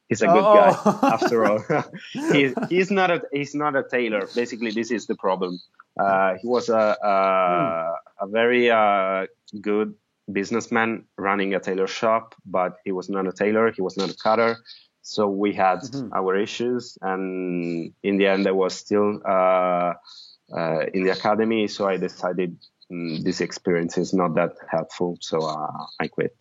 [0.09, 0.55] he's a good oh.
[0.55, 1.63] guy after all.
[2.33, 4.27] he, he's not a he's not a tailor.
[4.35, 5.59] Basically, this is the problem.
[5.97, 8.25] Uh, he was a a, hmm.
[8.25, 9.27] a very uh,
[9.61, 9.95] good
[10.31, 13.71] businessman running a tailor shop, but he was not a tailor.
[13.71, 14.57] He was not a cutter.
[15.01, 16.13] So we had mm-hmm.
[16.13, 19.93] our issues, and in the end, I was still uh,
[20.55, 21.67] uh, in the academy.
[21.67, 22.57] So I decided
[22.91, 26.35] mm, this experience is not that helpful, so uh, I quit.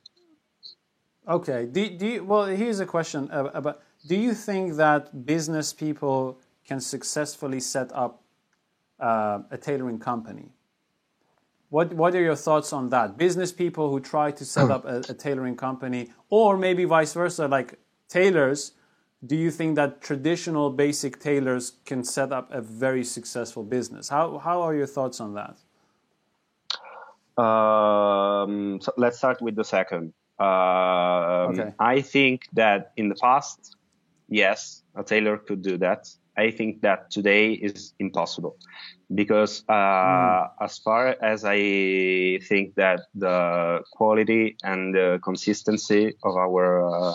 [1.28, 1.66] Okay.
[1.66, 6.80] Do, do you, well, here's a question about: Do you think that business people can
[6.80, 8.22] successfully set up
[8.98, 10.48] uh, a tailoring company?
[11.68, 13.18] What What are your thoughts on that?
[13.18, 17.46] Business people who try to set up a, a tailoring company, or maybe vice versa,
[17.46, 18.72] like tailors.
[19.26, 24.08] Do you think that traditional basic tailors can set up a very successful business?
[24.08, 25.58] How How are your thoughts on that?
[27.42, 30.14] Um, so let's start with the second.
[30.38, 31.72] Um, okay.
[31.78, 33.76] I think that in the past,
[34.28, 36.08] yes, a tailor could do that.
[36.36, 38.56] I think that today is impossible
[39.12, 40.50] because uh, mm.
[40.60, 47.14] as far as I think that the quality and the consistency of our uh,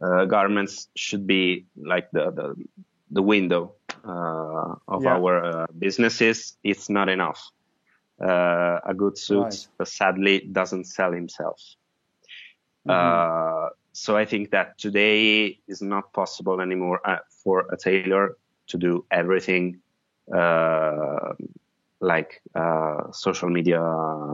[0.00, 2.54] uh, garments should be like the the,
[3.10, 3.74] the window
[4.04, 5.14] uh, of yeah.
[5.14, 7.40] our uh, businesses, it's not enough.
[8.20, 9.88] Uh, a good suit right.
[9.88, 11.60] sadly doesn't sell himself.
[12.86, 13.68] Mm-hmm.
[13.92, 17.00] so I think that today is not possible anymore
[17.42, 18.36] for a tailor
[18.68, 19.80] to do everything
[20.34, 21.34] uh,
[22.00, 23.80] like uh, social media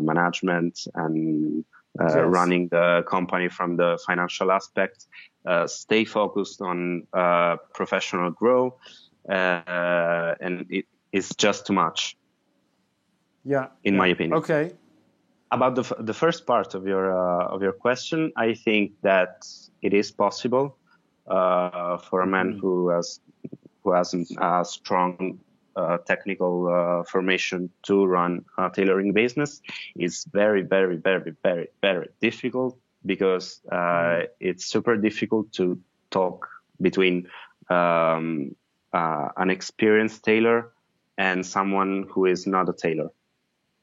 [0.00, 1.64] management and
[2.00, 2.16] uh, yes.
[2.26, 5.06] running the company from the financial aspect.
[5.66, 7.06] stay focused on
[7.74, 8.74] professional growth,
[9.28, 12.16] and it is just too much.
[13.44, 13.98] Yeah, in yeah.
[13.98, 14.38] my opinion.
[14.38, 14.72] Okay.
[15.52, 19.46] About the the first part of your uh, of your question, I think that
[19.82, 20.78] it is possible
[21.26, 22.60] uh, for a man mm-hmm.
[22.60, 23.20] who has
[23.84, 25.38] who hasn't a strong
[25.76, 29.60] uh, technical uh, formation to run a tailoring business
[29.96, 34.26] is very, very, very, very, very difficult because uh, mm.
[34.40, 35.78] it's super difficult to
[36.10, 36.48] talk
[36.80, 37.26] between
[37.70, 38.54] um,
[38.92, 40.72] uh, an experienced tailor
[41.18, 43.08] and someone who is not a tailor.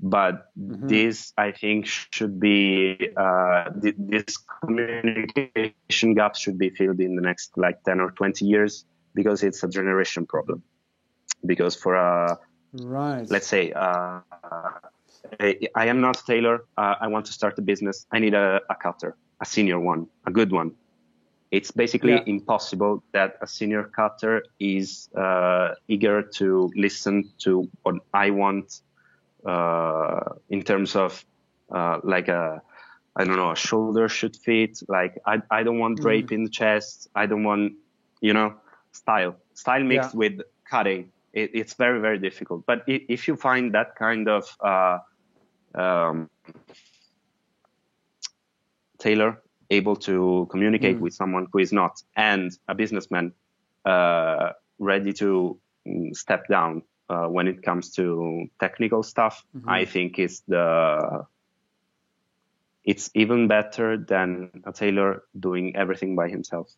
[0.01, 0.87] But mm-hmm.
[0.87, 7.21] this, I think, should be uh, th- this communication gap should be filled in the
[7.21, 10.63] next like 10 or 20 years because it's a generation problem.
[11.45, 12.37] Because for a
[12.73, 14.19] right, let's say uh,
[15.39, 16.65] I am not a tailor.
[16.77, 18.05] Uh, I want to start a business.
[18.11, 20.75] I need a, a cutter, a senior one, a good one.
[21.51, 22.23] It's basically yeah.
[22.25, 28.88] impossible that a senior cutter is uh, eager to listen to what I want uh,
[29.45, 31.23] in terms of
[31.71, 32.61] uh, like a
[33.15, 34.79] I don't know, a shoulder should fit.
[34.87, 36.33] Like I, I don't want drape mm.
[36.33, 37.09] in the chest.
[37.15, 37.73] I don't want,
[38.21, 38.55] you know,
[38.91, 40.17] style style mixed yeah.
[40.17, 44.97] with cutting it, it's very very difficult but if you find that kind of uh,
[45.75, 46.29] um,
[48.97, 51.01] tailor able to communicate mm.
[51.01, 53.31] with someone who is not and a businessman
[53.85, 54.49] uh,
[54.79, 59.69] ready to mm, step down uh, when it comes to technical stuff mm-hmm.
[59.69, 61.25] i think is the
[62.85, 66.69] it's even better than a tailor doing everything by himself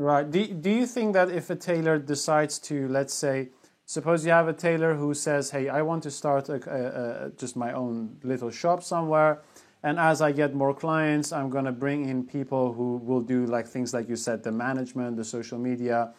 [0.00, 0.30] Right.
[0.30, 3.50] Do, do you think that if a tailor decides to, let's say,
[3.84, 7.30] suppose you have a tailor who says, hey, I want to start a, a, a,
[7.32, 9.42] just my own little shop somewhere.
[9.82, 13.44] And as I get more clients, I'm going to bring in people who will do
[13.44, 16.14] like things like you said, the management, the social media.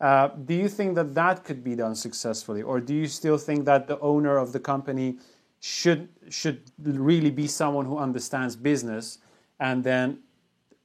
[0.00, 3.64] Uh, do you think that that could be done successfully, or do you still think
[3.64, 5.16] that the owner of the company
[5.60, 9.18] should should really be someone who understands business,
[9.60, 10.18] and then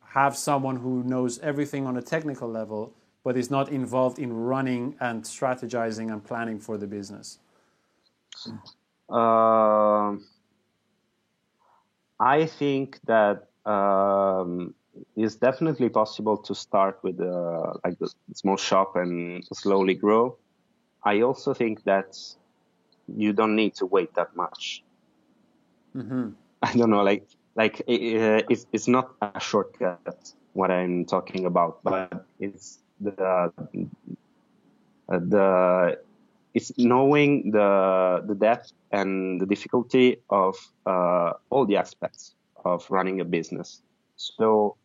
[0.05, 2.93] have someone who knows everything on a technical level,
[3.23, 7.39] but is not involved in running and strategizing and planning for the business?
[9.09, 10.15] Uh,
[12.19, 14.73] I think that um,
[15.15, 20.37] it's definitely possible to start with uh, like a small shop and slowly grow.
[21.03, 22.17] I also think that
[23.07, 24.83] you don't need to wait that much.
[25.95, 26.29] Mm-hmm.
[26.61, 31.79] I don't know, like like it, it's it's not a shortcut what I'm talking about,
[31.83, 33.49] but it's the uh,
[35.07, 35.99] the
[36.53, 42.35] it's knowing the the depth and the difficulty of uh, all the aspects
[42.65, 43.81] of running a business.
[44.17, 44.75] So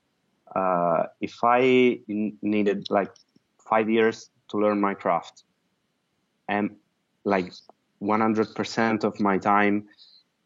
[0.55, 3.13] uh, if I needed like
[3.69, 5.45] five years to learn my craft,
[6.49, 6.77] and
[7.25, 7.53] like
[8.03, 9.89] 100% of my time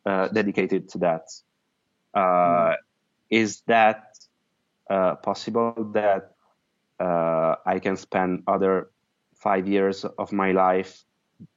[0.07, 1.27] uh, dedicated to that,
[2.17, 2.77] mm.
[3.31, 4.17] is that
[4.89, 6.33] uh, possible that
[7.01, 8.91] uh, I can spend other
[9.35, 11.05] five years of my life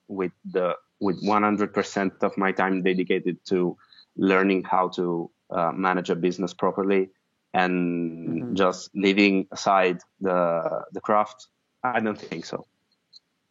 [0.07, 3.75] with the with 100% of my time dedicated to
[4.17, 7.09] learning how to uh, manage a business properly
[7.53, 8.55] and mm-hmm.
[8.55, 11.47] just leaving aside the the craft
[11.83, 12.65] i don't think so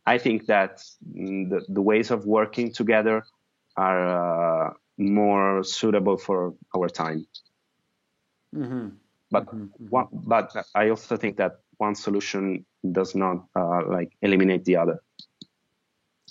[0.07, 0.83] i think that
[1.15, 3.23] the, the ways of working together
[3.77, 7.27] are uh, more suitable for our time
[8.55, 8.89] mm-hmm.
[9.31, 9.65] but mm-hmm.
[9.65, 9.87] mm-hmm.
[9.89, 15.01] One, but i also think that one solution does not uh, like eliminate the other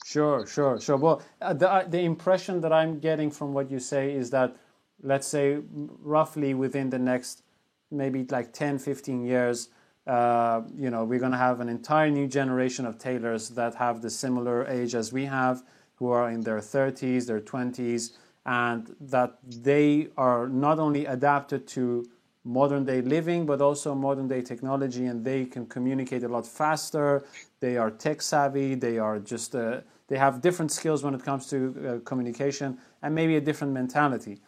[0.06, 0.98] Sure, sure, sure.
[0.98, 4.56] Well, uh, the uh, the impression that I'm getting from what you say is that,
[5.04, 7.44] let's say, roughly within the next
[7.92, 9.70] maybe like 10, 15 years,
[10.08, 14.02] uh, you know, we're going to have an entire new generation of tailors that have
[14.02, 15.64] the similar age as we have,
[15.96, 18.12] who are in their 30s, their 20s,
[18.46, 22.06] and that they are not only adapted to
[22.44, 27.24] modern day living, but also modern day technology, and they can communicate a lot faster.
[27.60, 28.76] They are tech savvy.
[28.76, 33.14] They are just uh, they have different skills when it comes to uh, communication, and
[33.14, 34.40] maybe a different mentality,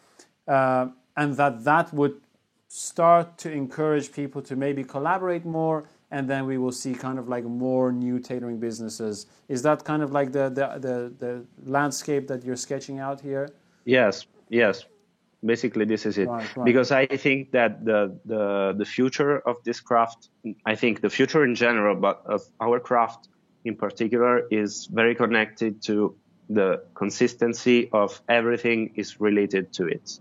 [0.48, 2.20] uh, and that that would
[2.74, 7.28] start to encourage people to maybe collaborate more and then we will see kind of
[7.28, 9.26] like more new tailoring businesses.
[9.48, 11.32] Is that kind of like the the the, the
[11.70, 13.50] landscape that you're sketching out here?
[13.84, 14.86] Yes yes.
[15.44, 16.28] Basically this is it.
[16.28, 16.64] Right, right.
[16.64, 20.30] because i think that the, the the future of this craft
[20.64, 23.28] i think the future in general but of our craft
[23.64, 25.94] in particular is very connected to
[26.48, 30.20] the consistency of everything is related to it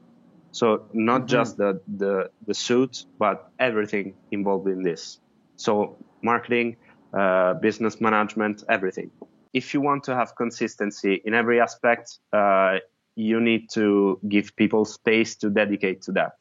[0.52, 1.28] so not mm-hmm.
[1.28, 5.20] just the, the, the suit, but everything involved in this.
[5.56, 6.78] So marketing,
[7.14, 9.12] uh, business management, everything.
[9.54, 12.78] If you want to have consistency in every aspect, uh,
[13.16, 16.34] you need to give people space to dedicate to that.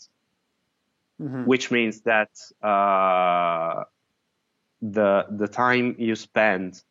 [1.21, 1.45] Mm-hmm.
[1.45, 2.31] Which means that
[2.63, 3.85] uh,
[4.81, 6.83] the the time you spend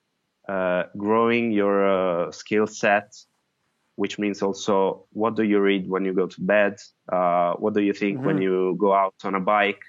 [0.48, 3.16] uh, growing your uh, skill set
[4.00, 6.74] which means also what do you read when you go to bed?
[7.12, 8.28] Uh, what do you think mm-hmm.
[8.28, 9.84] when you go out on a bike?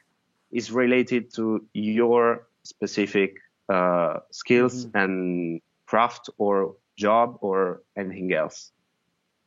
[0.51, 3.37] Is related to your specific
[3.69, 4.99] uh, skills mm-hmm.
[4.99, 8.73] and craft or job or anything else.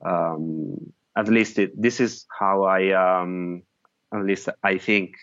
[0.05, 3.63] Um, at least it, this is how I, um,
[4.13, 5.15] at least I think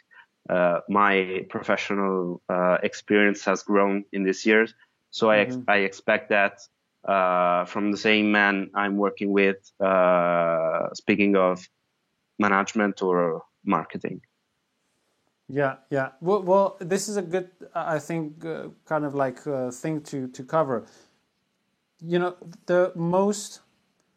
[0.51, 4.75] uh, my professional uh, experience has grown in these years.
[5.11, 5.33] So mm-hmm.
[5.33, 6.61] I, ex- I expect that
[7.05, 11.67] uh, from the same man I'm working with, uh, speaking of
[12.39, 14.21] management or marketing.
[15.49, 16.11] Yeah, yeah.
[16.21, 20.29] Well, well this is a good, I think, uh, kind of like uh, thing to,
[20.29, 20.87] to cover.
[22.01, 22.37] You know,
[22.67, 23.61] the most,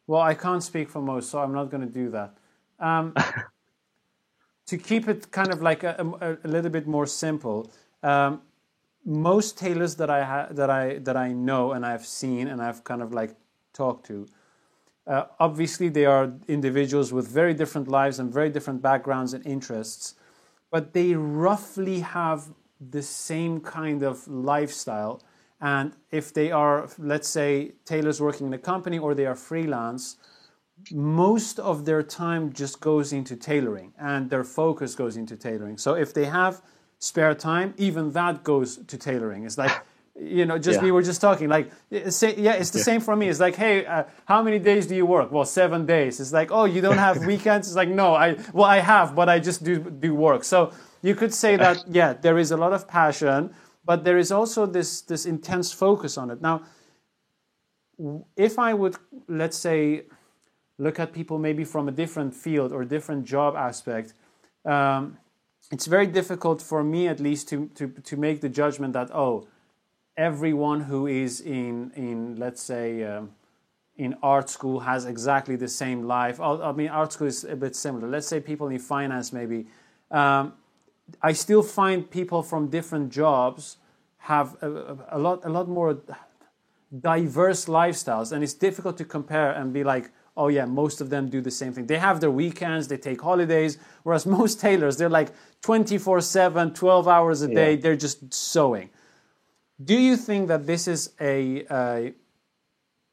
[0.07, 2.37] well, I can't speak for most, so I'm not going to do that.
[2.79, 3.15] Um,
[4.67, 7.71] to keep it kind of like a, a, a little bit more simple,
[8.03, 8.41] um,
[9.05, 12.83] most tailors that I ha- that I that I know and I've seen and I've
[12.83, 13.35] kind of like
[13.73, 14.27] talked to,
[15.07, 20.15] uh, obviously they are individuals with very different lives and very different backgrounds and interests,
[20.71, 22.47] but they roughly have
[22.79, 25.21] the same kind of lifestyle.
[25.59, 30.17] And if they are, let's say, tailors working in a company or they are freelance,
[30.91, 35.77] most of their time just goes into tailoring and their focus goes into tailoring.
[35.77, 36.61] So if they have
[37.03, 39.43] spare time, even that goes to tailoring.
[39.43, 39.73] It's like,
[40.17, 40.85] you know, just yeah.
[40.85, 42.83] we were just talking, like, it's, yeah, it's the yeah.
[42.89, 43.27] same for me.
[43.27, 45.29] It's like, hey, uh, how many days do you work?
[45.29, 46.21] Well, seven days.
[46.21, 47.67] It's like, oh, you don't have weekends?
[47.67, 50.45] It's like, no, I, well, I have, but I just do, do work.
[50.45, 54.31] So you could say that, yeah, there is a lot of passion, but there is
[54.31, 56.41] also this, this intense focus on it.
[56.41, 56.61] Now,
[58.37, 58.95] if I would,
[59.27, 60.03] let's say,
[60.77, 64.13] look at people maybe from a different field or different job aspect,
[64.63, 65.17] um,
[65.73, 69.47] it's very difficult for me at least to, to, to make the judgment that oh
[70.15, 73.31] everyone who is in in let's say um,
[73.97, 76.39] in art school has exactly the same life.
[76.39, 78.07] I mean art school is a bit similar.
[78.07, 79.65] Let's say people in finance maybe.
[80.11, 80.53] Um,
[81.21, 83.77] I still find people from different jobs
[84.17, 85.97] have a, a, lot a lot more
[87.01, 91.29] diverse lifestyles, and it's difficult to compare and be like, oh yeah, most of them
[91.29, 91.85] do the same thing.
[91.85, 95.31] They have their weekends, they take holidays, whereas most tailors they're like
[95.61, 97.81] 24 7, 12 hours a day, yeah.
[97.81, 98.89] they're just sewing.
[99.83, 102.13] Do you think that this is a, a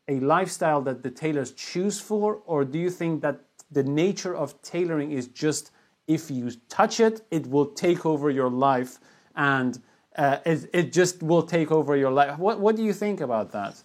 [0.09, 3.41] a lifestyle that the tailors choose for, or do you think that
[3.71, 5.71] the nature of tailoring is just
[6.09, 8.99] if you touch it, it will take over your life
[9.37, 9.81] and
[10.17, 12.37] uh, it, it just will take over your life?
[12.39, 13.81] What, what do you think about that?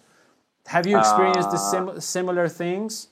[0.66, 3.08] Have you experienced uh, sim- similar things?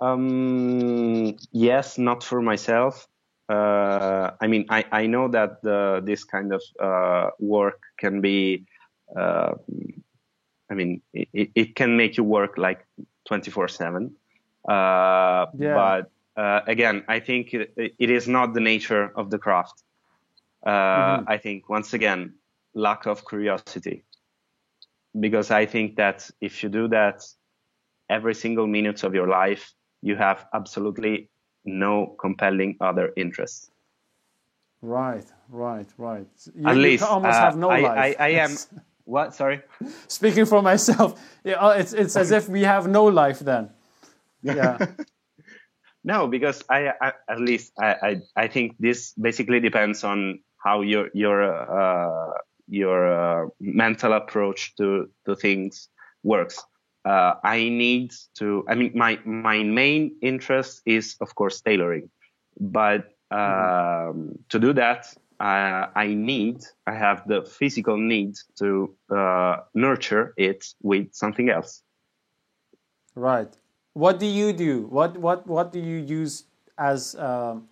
[0.00, 3.08] Um, yes, not for myself.
[3.48, 8.66] Uh, I mean, I, I know that the, this kind of uh, work can be
[9.16, 9.54] uh,
[10.70, 12.86] I mean, it, it can make you work like
[13.26, 14.14] 24 7.
[14.68, 14.72] Uh,
[15.58, 15.74] yeah.
[15.74, 19.82] But uh, again, I think it, it is not the nature of the craft.
[20.64, 21.24] Uh, mm-hmm.
[21.28, 22.34] I think, once again,
[22.74, 24.04] lack of curiosity.
[25.18, 27.24] Because I think that if you do that
[28.10, 29.72] every single minute of your life,
[30.02, 31.30] you have absolutely
[31.64, 33.70] no compelling other interests.
[34.80, 36.26] Right, right, right.
[36.54, 38.16] You, At least, almost uh, have no I, life.
[38.18, 38.56] I, I am.
[39.04, 39.34] What?
[39.34, 39.62] Sorry.
[40.06, 43.70] Speaking for myself, uh, it's it's as if we have no life then.
[44.42, 44.76] Yeah.
[46.04, 50.82] no, because I, I at least I, I, I think this basically depends on how
[50.82, 52.32] your your uh,
[52.68, 55.88] your uh, mental approach to to things
[56.22, 56.62] works.
[57.08, 58.64] Uh, I need to.
[58.68, 62.10] I mean, my my main interest is of course tailoring,
[62.60, 64.32] but um, mm-hmm.
[64.50, 65.06] to do that,
[65.40, 71.82] uh, I need, I have the physical need to uh, nurture it with something else.
[73.14, 73.56] Right.
[73.94, 74.86] What do you do?
[74.90, 76.44] What what what do you use
[76.76, 77.68] as um,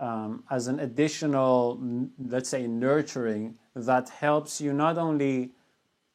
[0.00, 1.78] um, as an additional,
[2.18, 5.52] let's say, nurturing that helps you not only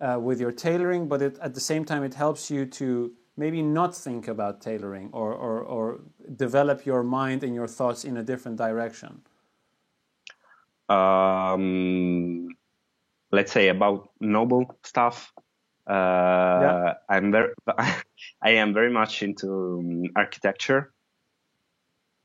[0.02, 3.62] uh, with your tailoring, but it, at the same time it helps you to maybe
[3.62, 6.02] not think about tailoring or, or, or
[6.36, 9.22] develop your mind and your thoughts in a different direction
[10.92, 12.50] um,
[13.32, 15.32] let's say about noble stuff.
[15.90, 16.94] Uh, yeah.
[17.10, 17.54] I'm very,
[18.42, 20.92] I am very much into um, architecture.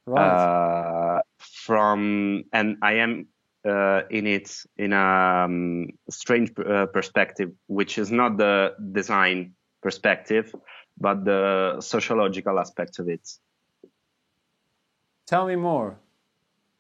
[0.06, 0.22] Right.
[0.22, 3.26] Uh, from and I am
[3.66, 10.54] uh, in it in a um, strange uh, perspective, which is not the design perspective,
[10.98, 13.28] but the sociological aspect of it.
[15.26, 15.98] Tell me more.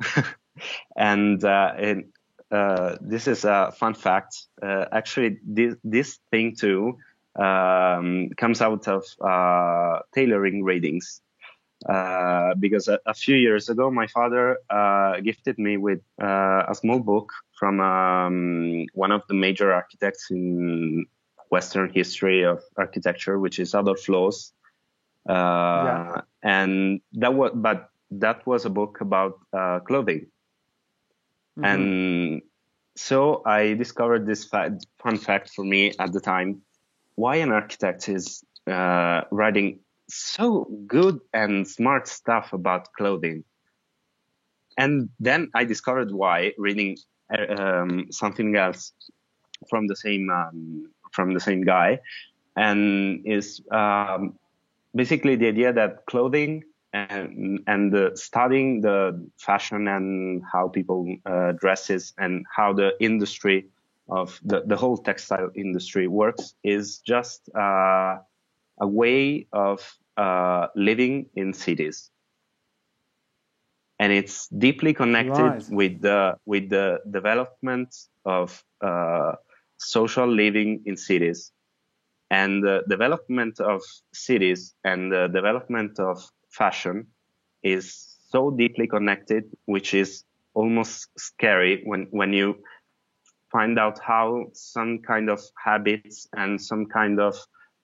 [0.96, 2.06] and uh, it,
[2.50, 4.46] uh, this is a fun fact.
[4.62, 6.98] Uh, actually, this this thing too
[7.34, 11.20] um, comes out of uh, tailoring readings.
[11.88, 17.00] Uh, because a, a, few years ago, my father uh, gifted me with a small
[17.00, 21.04] book from um, one of the major architects in
[21.50, 24.52] Western history of architecture, which is Adolf Loos.
[25.28, 26.22] Yeah.
[26.42, 29.38] And that was, but that was a book about
[29.86, 30.28] clothing
[31.58, 31.64] Mm-hmm.
[31.64, 32.42] And
[32.96, 36.62] so I discovered this fact, fun fact for me at the time
[37.14, 43.44] why an architect is uh, writing so good and smart stuff about clothing.
[44.78, 46.98] And then I discovered why reading
[47.32, 48.92] uh, um, something else
[49.70, 52.00] from the same um, from the same guy,
[52.56, 54.38] and is um,
[54.94, 62.12] basically the idea that clothing and and studying the fashion and how people uh, dresses
[62.18, 63.66] and how the industry
[64.08, 68.18] of the, the whole textile industry works is just uh,
[68.78, 72.10] a way of uh, living in cities
[73.98, 75.68] and it's deeply connected right.
[75.70, 79.32] with the with the development of uh,
[79.78, 81.52] social living in cities
[82.30, 87.06] and the development of cities and the development of fashion
[87.62, 90.24] is so deeply connected, which is
[90.54, 92.56] almost scary when, when you
[93.52, 97.36] find out how some kind of habits and some kind of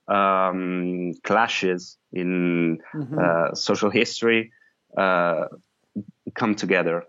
[0.09, 3.19] um, clashes in mm-hmm.
[3.19, 4.53] uh, social history
[4.97, 5.47] uh,
[6.35, 7.05] come together,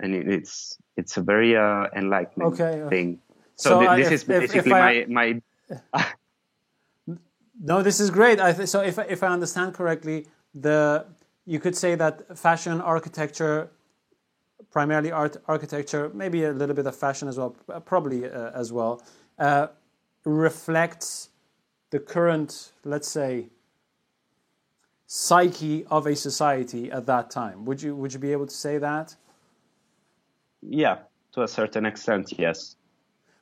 [0.00, 2.84] and it, it's it's a very uh, enlightening okay.
[2.88, 3.18] thing.
[3.56, 5.40] So, so th- this if, is basically if, if I, my
[5.94, 6.04] my.
[7.60, 8.40] no, this is great.
[8.40, 11.06] I th- so if if I understand correctly, the
[11.44, 13.70] you could say that fashion architecture
[14.70, 17.50] primarily art architecture maybe a little bit of fashion as well
[17.84, 19.02] probably uh, as well
[19.38, 19.66] uh,
[20.24, 21.28] reflects
[21.92, 23.46] the current let's say
[25.06, 28.78] psyche of a society at that time would you would you be able to say
[28.78, 29.16] that
[30.62, 30.98] yeah,
[31.32, 32.76] to a certain extent, yes.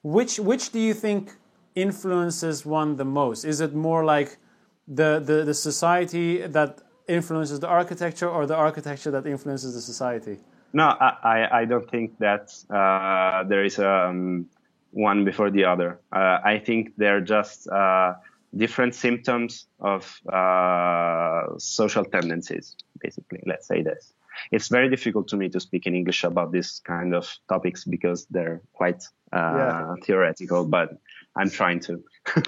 [0.02, 1.36] Which which do you think
[1.74, 3.44] influences one the most?
[3.44, 4.38] Is it more like
[4.88, 10.38] the, the, the society that influences the architecture or the architecture that influences the society?
[10.72, 14.46] No, I, I don't think that uh, there is um,
[14.92, 16.00] one before the other.
[16.12, 18.14] Uh, I think they're just uh,
[18.56, 23.42] different symptoms of uh, social tendencies, basically.
[23.46, 24.12] Let's say this.
[24.52, 28.26] It's very difficult to me to speak in English about this kind of topics because
[28.30, 29.94] they're quite uh, yeah.
[30.04, 30.98] theoretical, but
[31.36, 32.02] I'm trying to.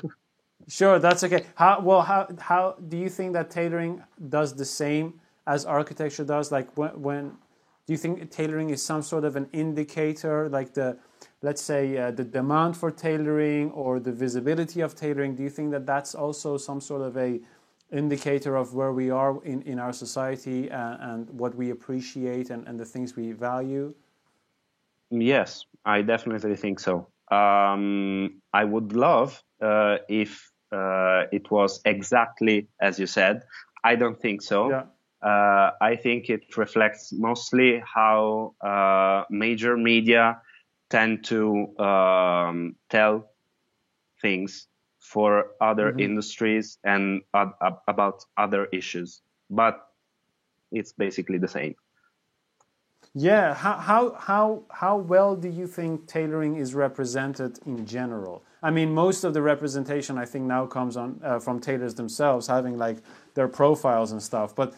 [0.69, 1.45] Sure, that's okay.
[1.57, 6.53] How well how how do you think that tailoring does the same as architecture does?
[6.53, 7.33] Like when when
[7.87, 10.97] do you think tailoring is some sort of an indicator, like the
[11.43, 15.35] let's say uh, the demand for tailoring or the visibility of tailoring?
[15.35, 17.41] Do you think that that's also some sort of a
[17.91, 22.51] indicator of where we are in, in our society and, uh, and what we appreciate
[22.51, 23.95] and, and the things we value?
[25.11, 27.09] Yes, I definitely think so.
[27.31, 33.43] Um, I would love uh, if uh, it was exactly as you said.
[33.85, 34.71] I don't think so.
[34.71, 34.85] Yeah.
[35.23, 40.41] Uh, I think it reflects mostly how uh, major media
[40.91, 43.31] tend to um, tell
[44.21, 44.67] things
[44.99, 46.01] for other mm-hmm.
[46.01, 49.89] industries and about other issues, but
[50.71, 51.75] it's basically the same.
[53.15, 58.43] Yeah, how, how, how, how well do you think tailoring is represented in general?
[58.63, 62.47] I mean, most of the representation I think now comes on uh, from tailors themselves,
[62.47, 62.99] having like
[63.35, 64.55] their profiles and stuff.
[64.55, 64.75] But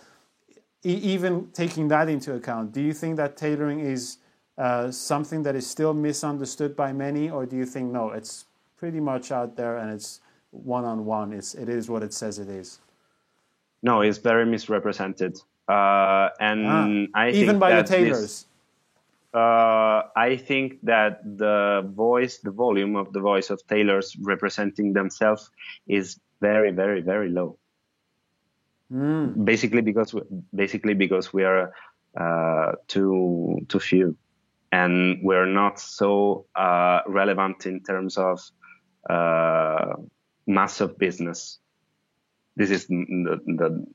[0.85, 4.19] e- even taking that into account, do you think that tailoring is
[4.59, 9.01] uh, something that is still misunderstood by many, or do you think no, it's pretty
[9.01, 10.21] much out there and it's
[10.51, 11.33] one on one?
[11.33, 12.79] It's it is what it says it is.
[13.83, 15.39] No, it's very misrepresented.
[15.69, 16.67] Uh, and
[17.15, 18.21] ah, I even by the tailors.
[18.21, 18.47] This,
[19.35, 25.51] uh, I think that the voice, the volume of the voice of tailors representing themselves
[25.89, 27.59] is very, very, very low.
[28.93, 29.45] Mm.
[29.45, 30.21] Basically, because we,
[30.55, 31.73] basically because we are
[32.19, 34.17] uh, too too few,
[34.73, 38.41] and we're not so uh, relevant in terms of
[39.09, 39.95] uh,
[40.47, 41.59] mass of business.
[42.57, 43.87] This is the, the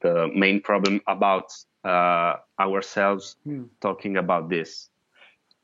[0.00, 1.52] the main problem about
[1.84, 3.68] uh, ourselves mm.
[3.80, 4.90] talking about this.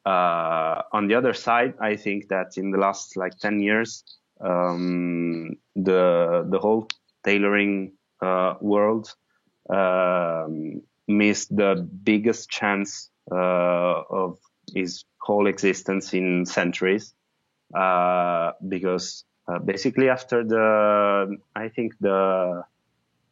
[0.07, 4.05] Uh, on the other side, I think that in the last like 10 years,
[4.41, 6.89] um, the the whole
[7.25, 9.15] tailoring uh, world
[9.71, 14.39] um, missed the biggest chance uh, of
[14.75, 17.15] his whole existence in centuries
[17.75, 22.65] uh, because uh, basically after the I think the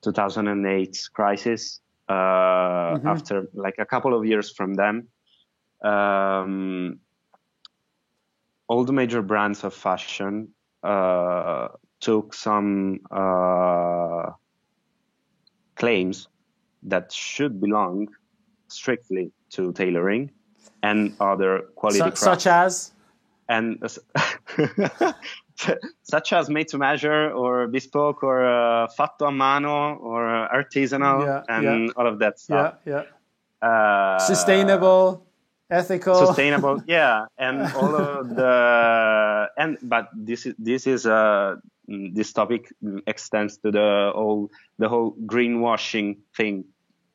[0.03, 1.81] 2008 crisis.
[2.09, 3.07] Uh, mm-hmm.
[3.07, 5.09] After like a couple of years from them,
[5.83, 6.99] um,
[8.69, 10.49] all the major brands of fashion
[10.83, 11.69] uh,
[12.01, 14.31] took some uh,
[15.83, 16.29] claims
[16.93, 18.09] that should belong
[18.69, 20.31] strictly to tailoring
[20.83, 22.93] and other quality such as
[23.49, 23.67] and
[26.15, 31.19] such as made to measure or bespoke or uh, fatto a mano or uh, artisanal
[31.27, 31.97] yeah, and yeah.
[31.97, 32.75] all of that stuff.
[32.87, 33.03] Yeah,
[33.63, 33.69] yeah.
[33.69, 35.27] Uh, Sustainable,
[35.71, 36.27] ethical.
[36.27, 41.57] Sustainable, yeah, and all of the and but this is this is uh
[42.15, 42.73] this topic
[43.07, 46.65] extends to the whole the whole greenwashing thing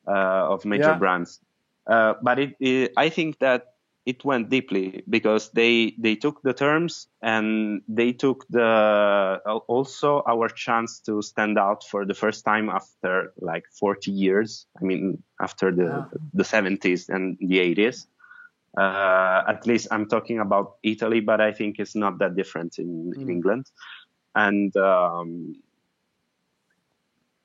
[0.08, 0.98] uh, of major yeah.
[0.98, 1.40] brands.
[1.86, 3.74] Uh, but it, it, I think that
[4.08, 10.48] it went deeply because they they took the terms and they took the also our
[10.48, 15.76] chance to stand out for the first time after like 40 years i mean after
[15.76, 16.06] the yeah.
[16.34, 18.08] the 70s and the 80s
[18.78, 23.12] uh, at least i'm talking about italy but i think it's not that different in,
[23.12, 23.22] mm.
[23.22, 23.66] in england
[24.38, 25.56] and um,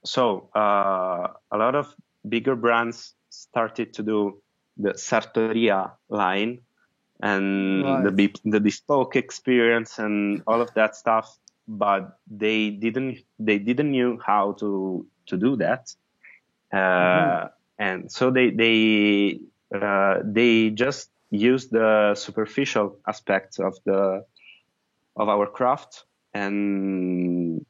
[0.05, 1.95] so uh, a lot of
[2.29, 4.43] bigger brands started to do
[4.77, 6.61] the Sartoria line
[7.23, 8.17] and right.
[8.17, 14.19] the the bespoke experience and all of that stuff but they didn't they didn't knew
[14.25, 15.95] how to to do that
[16.73, 17.47] uh, mm-hmm.
[17.79, 19.41] and so they they
[19.75, 24.25] uh, they just used the superficial aspects of the
[25.17, 26.05] of our craft
[26.35, 27.65] and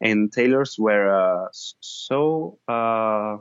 [0.00, 3.38] and tailors were uh, so uh,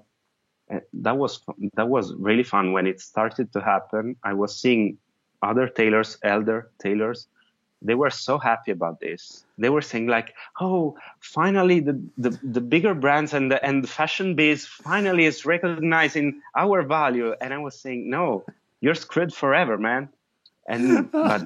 [0.93, 1.41] that was
[1.75, 4.15] that was really fun when it started to happen.
[4.23, 4.97] I was seeing
[5.41, 7.27] other tailors, elder tailors,
[7.81, 9.45] they were so happy about this.
[9.57, 13.87] They were saying like, "Oh, finally the, the, the bigger brands and the and the
[13.87, 18.43] fashion biz finally is recognizing our value." And I was saying, "No,
[18.81, 20.09] you're screwed forever, man.
[20.67, 21.43] And but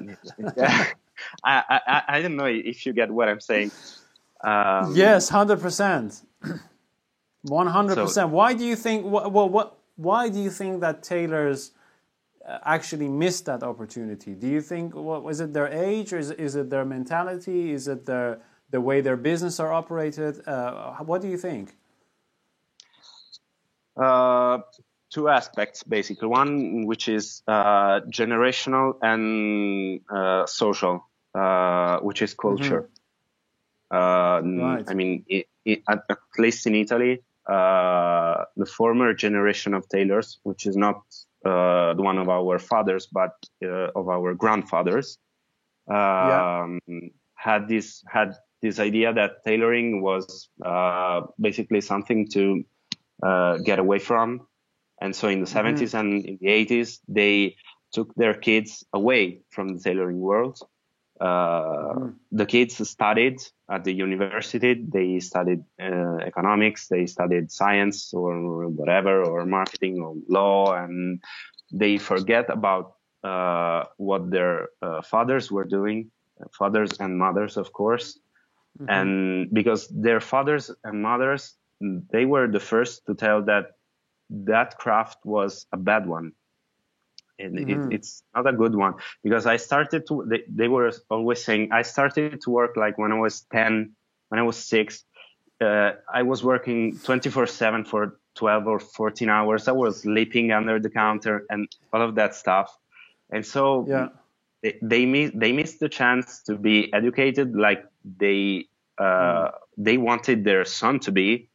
[0.56, 0.86] yeah,
[1.44, 3.70] I, I I don't know if you get what I'm saying.
[4.42, 6.22] Um, yes, hundred percent,
[7.42, 8.30] one hundred percent.
[8.30, 9.04] Why do you think?
[9.06, 9.78] Well, what?
[9.96, 11.72] Why do you think that tailors
[12.46, 14.34] uh, actually missed that opportunity?
[14.34, 14.94] Do you think?
[14.94, 15.52] What was it?
[15.52, 17.72] Their age, or is, is it their mentality?
[17.72, 20.46] Is it their the way their business are operated?
[20.46, 21.76] Uh, what do you think?
[23.96, 24.58] Uh,
[25.12, 26.28] two aspects basically.
[26.28, 32.88] One which is uh, generational and uh, social, uh, which is culture.
[33.92, 34.60] Mm-hmm.
[34.60, 34.84] Right.
[34.88, 40.38] I mean, it, it, at, at, least in Italy, uh, the former generation of tailors,
[40.44, 41.02] which is not
[41.44, 45.18] uh, the one of our fathers, but of our grandfathers,
[45.88, 47.08] um, yeah.
[47.34, 50.48] had this had this idea that tailoring was
[51.40, 52.64] basically something to
[53.64, 54.46] get away from
[55.02, 55.82] and so in the mm-hmm.
[55.82, 57.56] 70s and in the 80s, they
[57.92, 60.60] took their kids away from the tailoring world.
[61.22, 62.08] Uh, mm-hmm.
[62.32, 63.38] The kids studied
[63.70, 64.74] at the university.
[64.74, 71.22] They studied uh, economics, they studied science or whatever, or marketing or law, and
[71.72, 76.10] they forget about uh, what their uh, fathers were doing,
[76.58, 78.18] fathers and mothers, of course.
[78.80, 78.90] Mm-hmm.
[78.90, 81.54] And because their fathers and mothers,
[82.10, 83.78] they were the first to tell that
[84.30, 86.32] that craft was a bad one
[87.38, 87.92] and mm-hmm.
[87.92, 91.70] it, it's not a good one because i started to they, they, were always saying
[91.72, 93.92] i started to work like when i was 10
[94.28, 95.04] when i was 6
[95.60, 100.78] uh, i was working 24 7 for 12 or 14 hours i was sleeping under
[100.78, 102.76] the counter and all of that stuff
[103.30, 104.08] and so yeah.
[104.62, 107.84] they, they, miss, they missed the chance to be educated like
[108.18, 108.66] they
[108.98, 109.50] uh, mm.
[109.78, 111.48] they wanted their son to be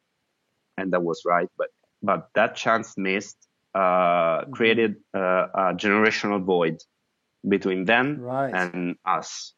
[0.78, 1.70] and that was right but
[2.02, 4.52] but that chance missed uh, mm-hmm.
[4.52, 6.78] created uh, a generational void
[7.48, 8.54] between them right.
[8.54, 9.54] and us.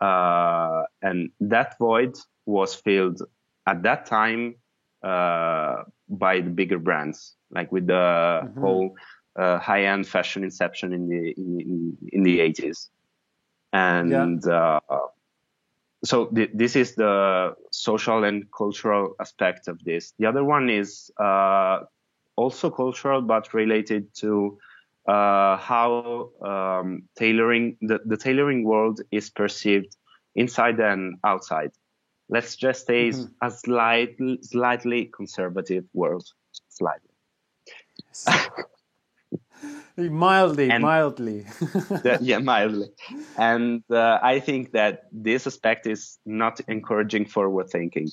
[0.00, 2.16] Uh, and that void
[2.46, 3.22] was filled
[3.66, 4.56] at that time
[5.02, 7.92] uh, by the bigger brands, like with the
[8.44, 8.60] mm-hmm.
[8.60, 8.96] whole
[9.36, 12.88] uh, high-end fashion inception in the in, in the 80s.
[13.72, 14.78] And yeah.
[14.88, 14.98] Uh,
[16.04, 20.12] so th- this is the social and cultural aspect of this.
[20.18, 21.80] The other one is uh,
[22.36, 24.58] also cultural, but related to
[25.08, 29.96] uh, how um, tailoring the, the, tailoring world is perceived
[30.34, 31.70] inside and outside.
[32.28, 33.46] Let's just say mm-hmm.
[33.46, 36.26] a slightly slightly conservative world,
[36.68, 37.10] slightly.
[39.96, 41.46] mildly, and mildly.
[42.20, 42.88] yeah, mildly.
[43.36, 48.08] And uh, I think that this aspect is not encouraging forward thinking.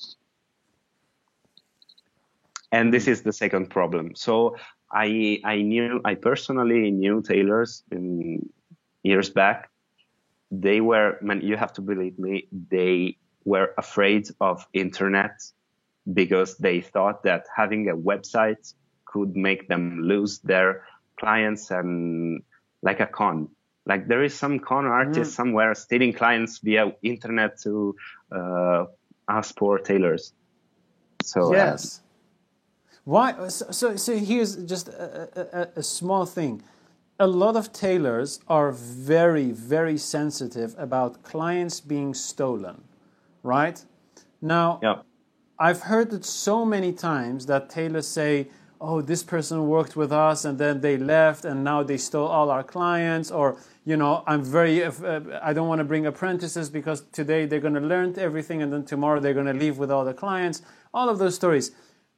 [2.72, 4.14] And this is the second problem.
[4.14, 4.56] So
[4.90, 8.48] I I knew I personally knew tailors in
[9.02, 9.70] years back.
[10.50, 15.42] They were man, you have to believe me, they were afraid of internet
[16.12, 20.84] because they thought that having a website could make them lose their
[21.18, 22.42] clients and
[22.82, 23.48] like a con.
[23.84, 25.34] Like there is some con artist mm.
[25.34, 27.96] somewhere stealing clients via internet to
[28.30, 28.84] uh,
[29.28, 30.32] ask for tailors.
[31.22, 32.00] So yes.
[33.04, 33.48] Why?
[33.48, 36.62] So, so here's just a, a, a small thing.
[37.18, 42.82] A lot of tailors are very, very sensitive about clients being stolen,
[43.42, 43.84] right?
[44.40, 44.78] Now.
[45.58, 48.48] I've heard it so many times that tailors say,
[48.80, 52.50] oh, this person worked with us and then they left and now they stole all
[52.50, 57.04] our clients, or, you know, I'm very, uh, I don't want to bring apprentices because
[57.12, 60.04] today they're going to learn everything and then tomorrow they're going to leave with all
[60.04, 60.62] the clients.
[60.92, 61.70] All of those stories.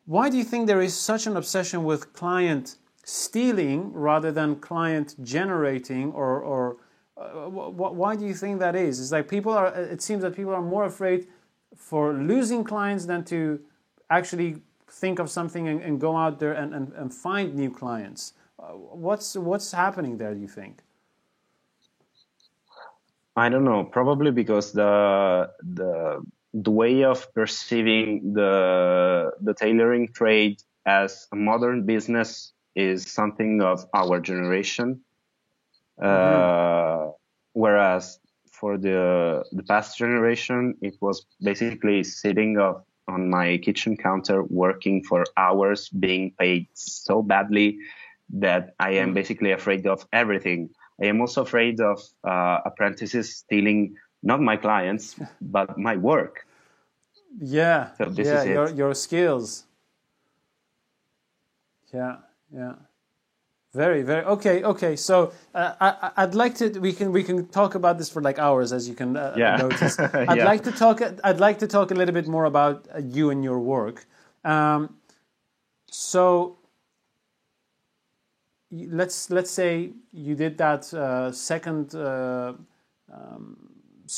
[0.07, 5.15] Why do you think there is such an obsession with client stealing rather than client
[5.23, 6.77] generating or, or
[7.17, 9.01] uh, why do you think that is?
[9.01, 11.29] It's like people are, it seems that people are more afraid
[11.77, 13.61] for losing clients than to
[14.11, 18.35] actually think of something and, and go out there and, and, and find new clients.
[18.59, 20.35] Uh, what's what's happening there?
[20.35, 20.83] Do you think?
[23.37, 23.85] I don't know.
[23.85, 26.23] Probably because the the
[26.55, 33.85] the way of perceiving the the tailoring trade as a modern business is something of
[33.93, 35.01] our generation,
[36.01, 36.07] mm-hmm.
[36.07, 37.11] uh,
[37.53, 38.21] whereas
[38.53, 42.57] for the the past generation, it was basically sitting
[43.09, 47.79] on my kitchen counter working for hours, being paid so badly
[48.31, 49.15] that I am mm.
[49.15, 50.71] basically afraid of everything.
[51.03, 56.47] I am also afraid of uh, apprentices stealing not my clients, but my work.
[57.39, 59.65] Yeah, so yeah, your, your skills.
[61.93, 62.17] Yeah,
[62.53, 62.75] yeah.
[63.73, 64.63] Very, very okay.
[64.63, 65.73] Okay, so uh,
[66.17, 66.69] I, would like to.
[66.79, 69.57] We can we can talk about this for like hours, as you can uh, yeah.
[69.67, 69.99] notice.
[69.99, 70.45] I'd yeah.
[70.45, 71.03] like to talk.
[71.25, 74.07] I'd like to talk a little bit more about uh, you and your work.
[74.45, 74.95] Um,
[75.91, 76.59] so
[78.71, 82.53] let's let's say you did that uh, second uh,
[83.13, 83.64] um,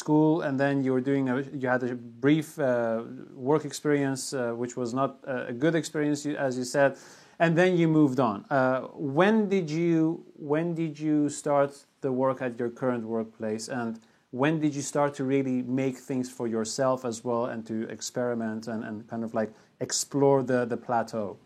[0.03, 3.03] school, and then you were doing a, you had a brief uh,
[3.35, 6.97] work experience, which was not a good experience, as you said
[7.39, 8.45] and then you moved on.
[8.51, 14.01] Uh, when did you when did you start the work at your current workplace, and
[14.31, 18.69] when did you start to really make things for yourself as well, and to experiment
[18.69, 21.37] and, and kind of like explore the the plateau?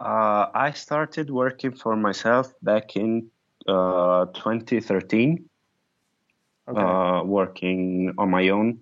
[0.00, 3.30] Uh, I started working for myself back in
[3.68, 5.48] uh, 2013.
[6.68, 6.80] Okay.
[6.80, 8.78] Uh, working on my own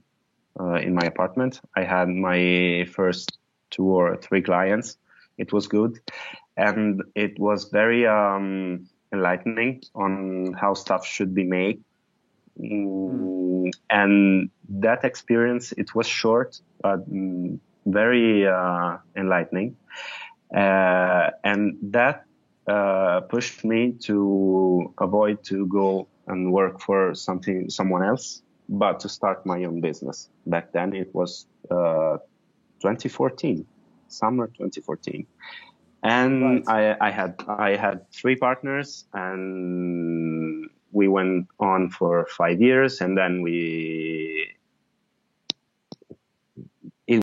[0.59, 1.61] uh, in my apartment.
[1.75, 3.39] I had my first
[3.71, 4.99] two or three clients
[5.41, 5.99] it was good,
[6.57, 11.83] and it was very um, enlightening on how stuff should be made.
[12.61, 19.77] Mm, and that experience, it was short, but mm, very uh, enlightening.
[20.55, 22.27] Uh, and that
[22.67, 29.09] uh, pushed me to avoid to go and work for something, someone else, but to
[29.09, 30.31] start my own business.
[30.47, 32.19] Back then it was uh,
[32.81, 33.67] 2014
[34.09, 35.27] summer 2014
[36.03, 36.97] and right.
[37.01, 43.17] I, I had I had three partners, and we went on for five years, and
[43.17, 44.55] then we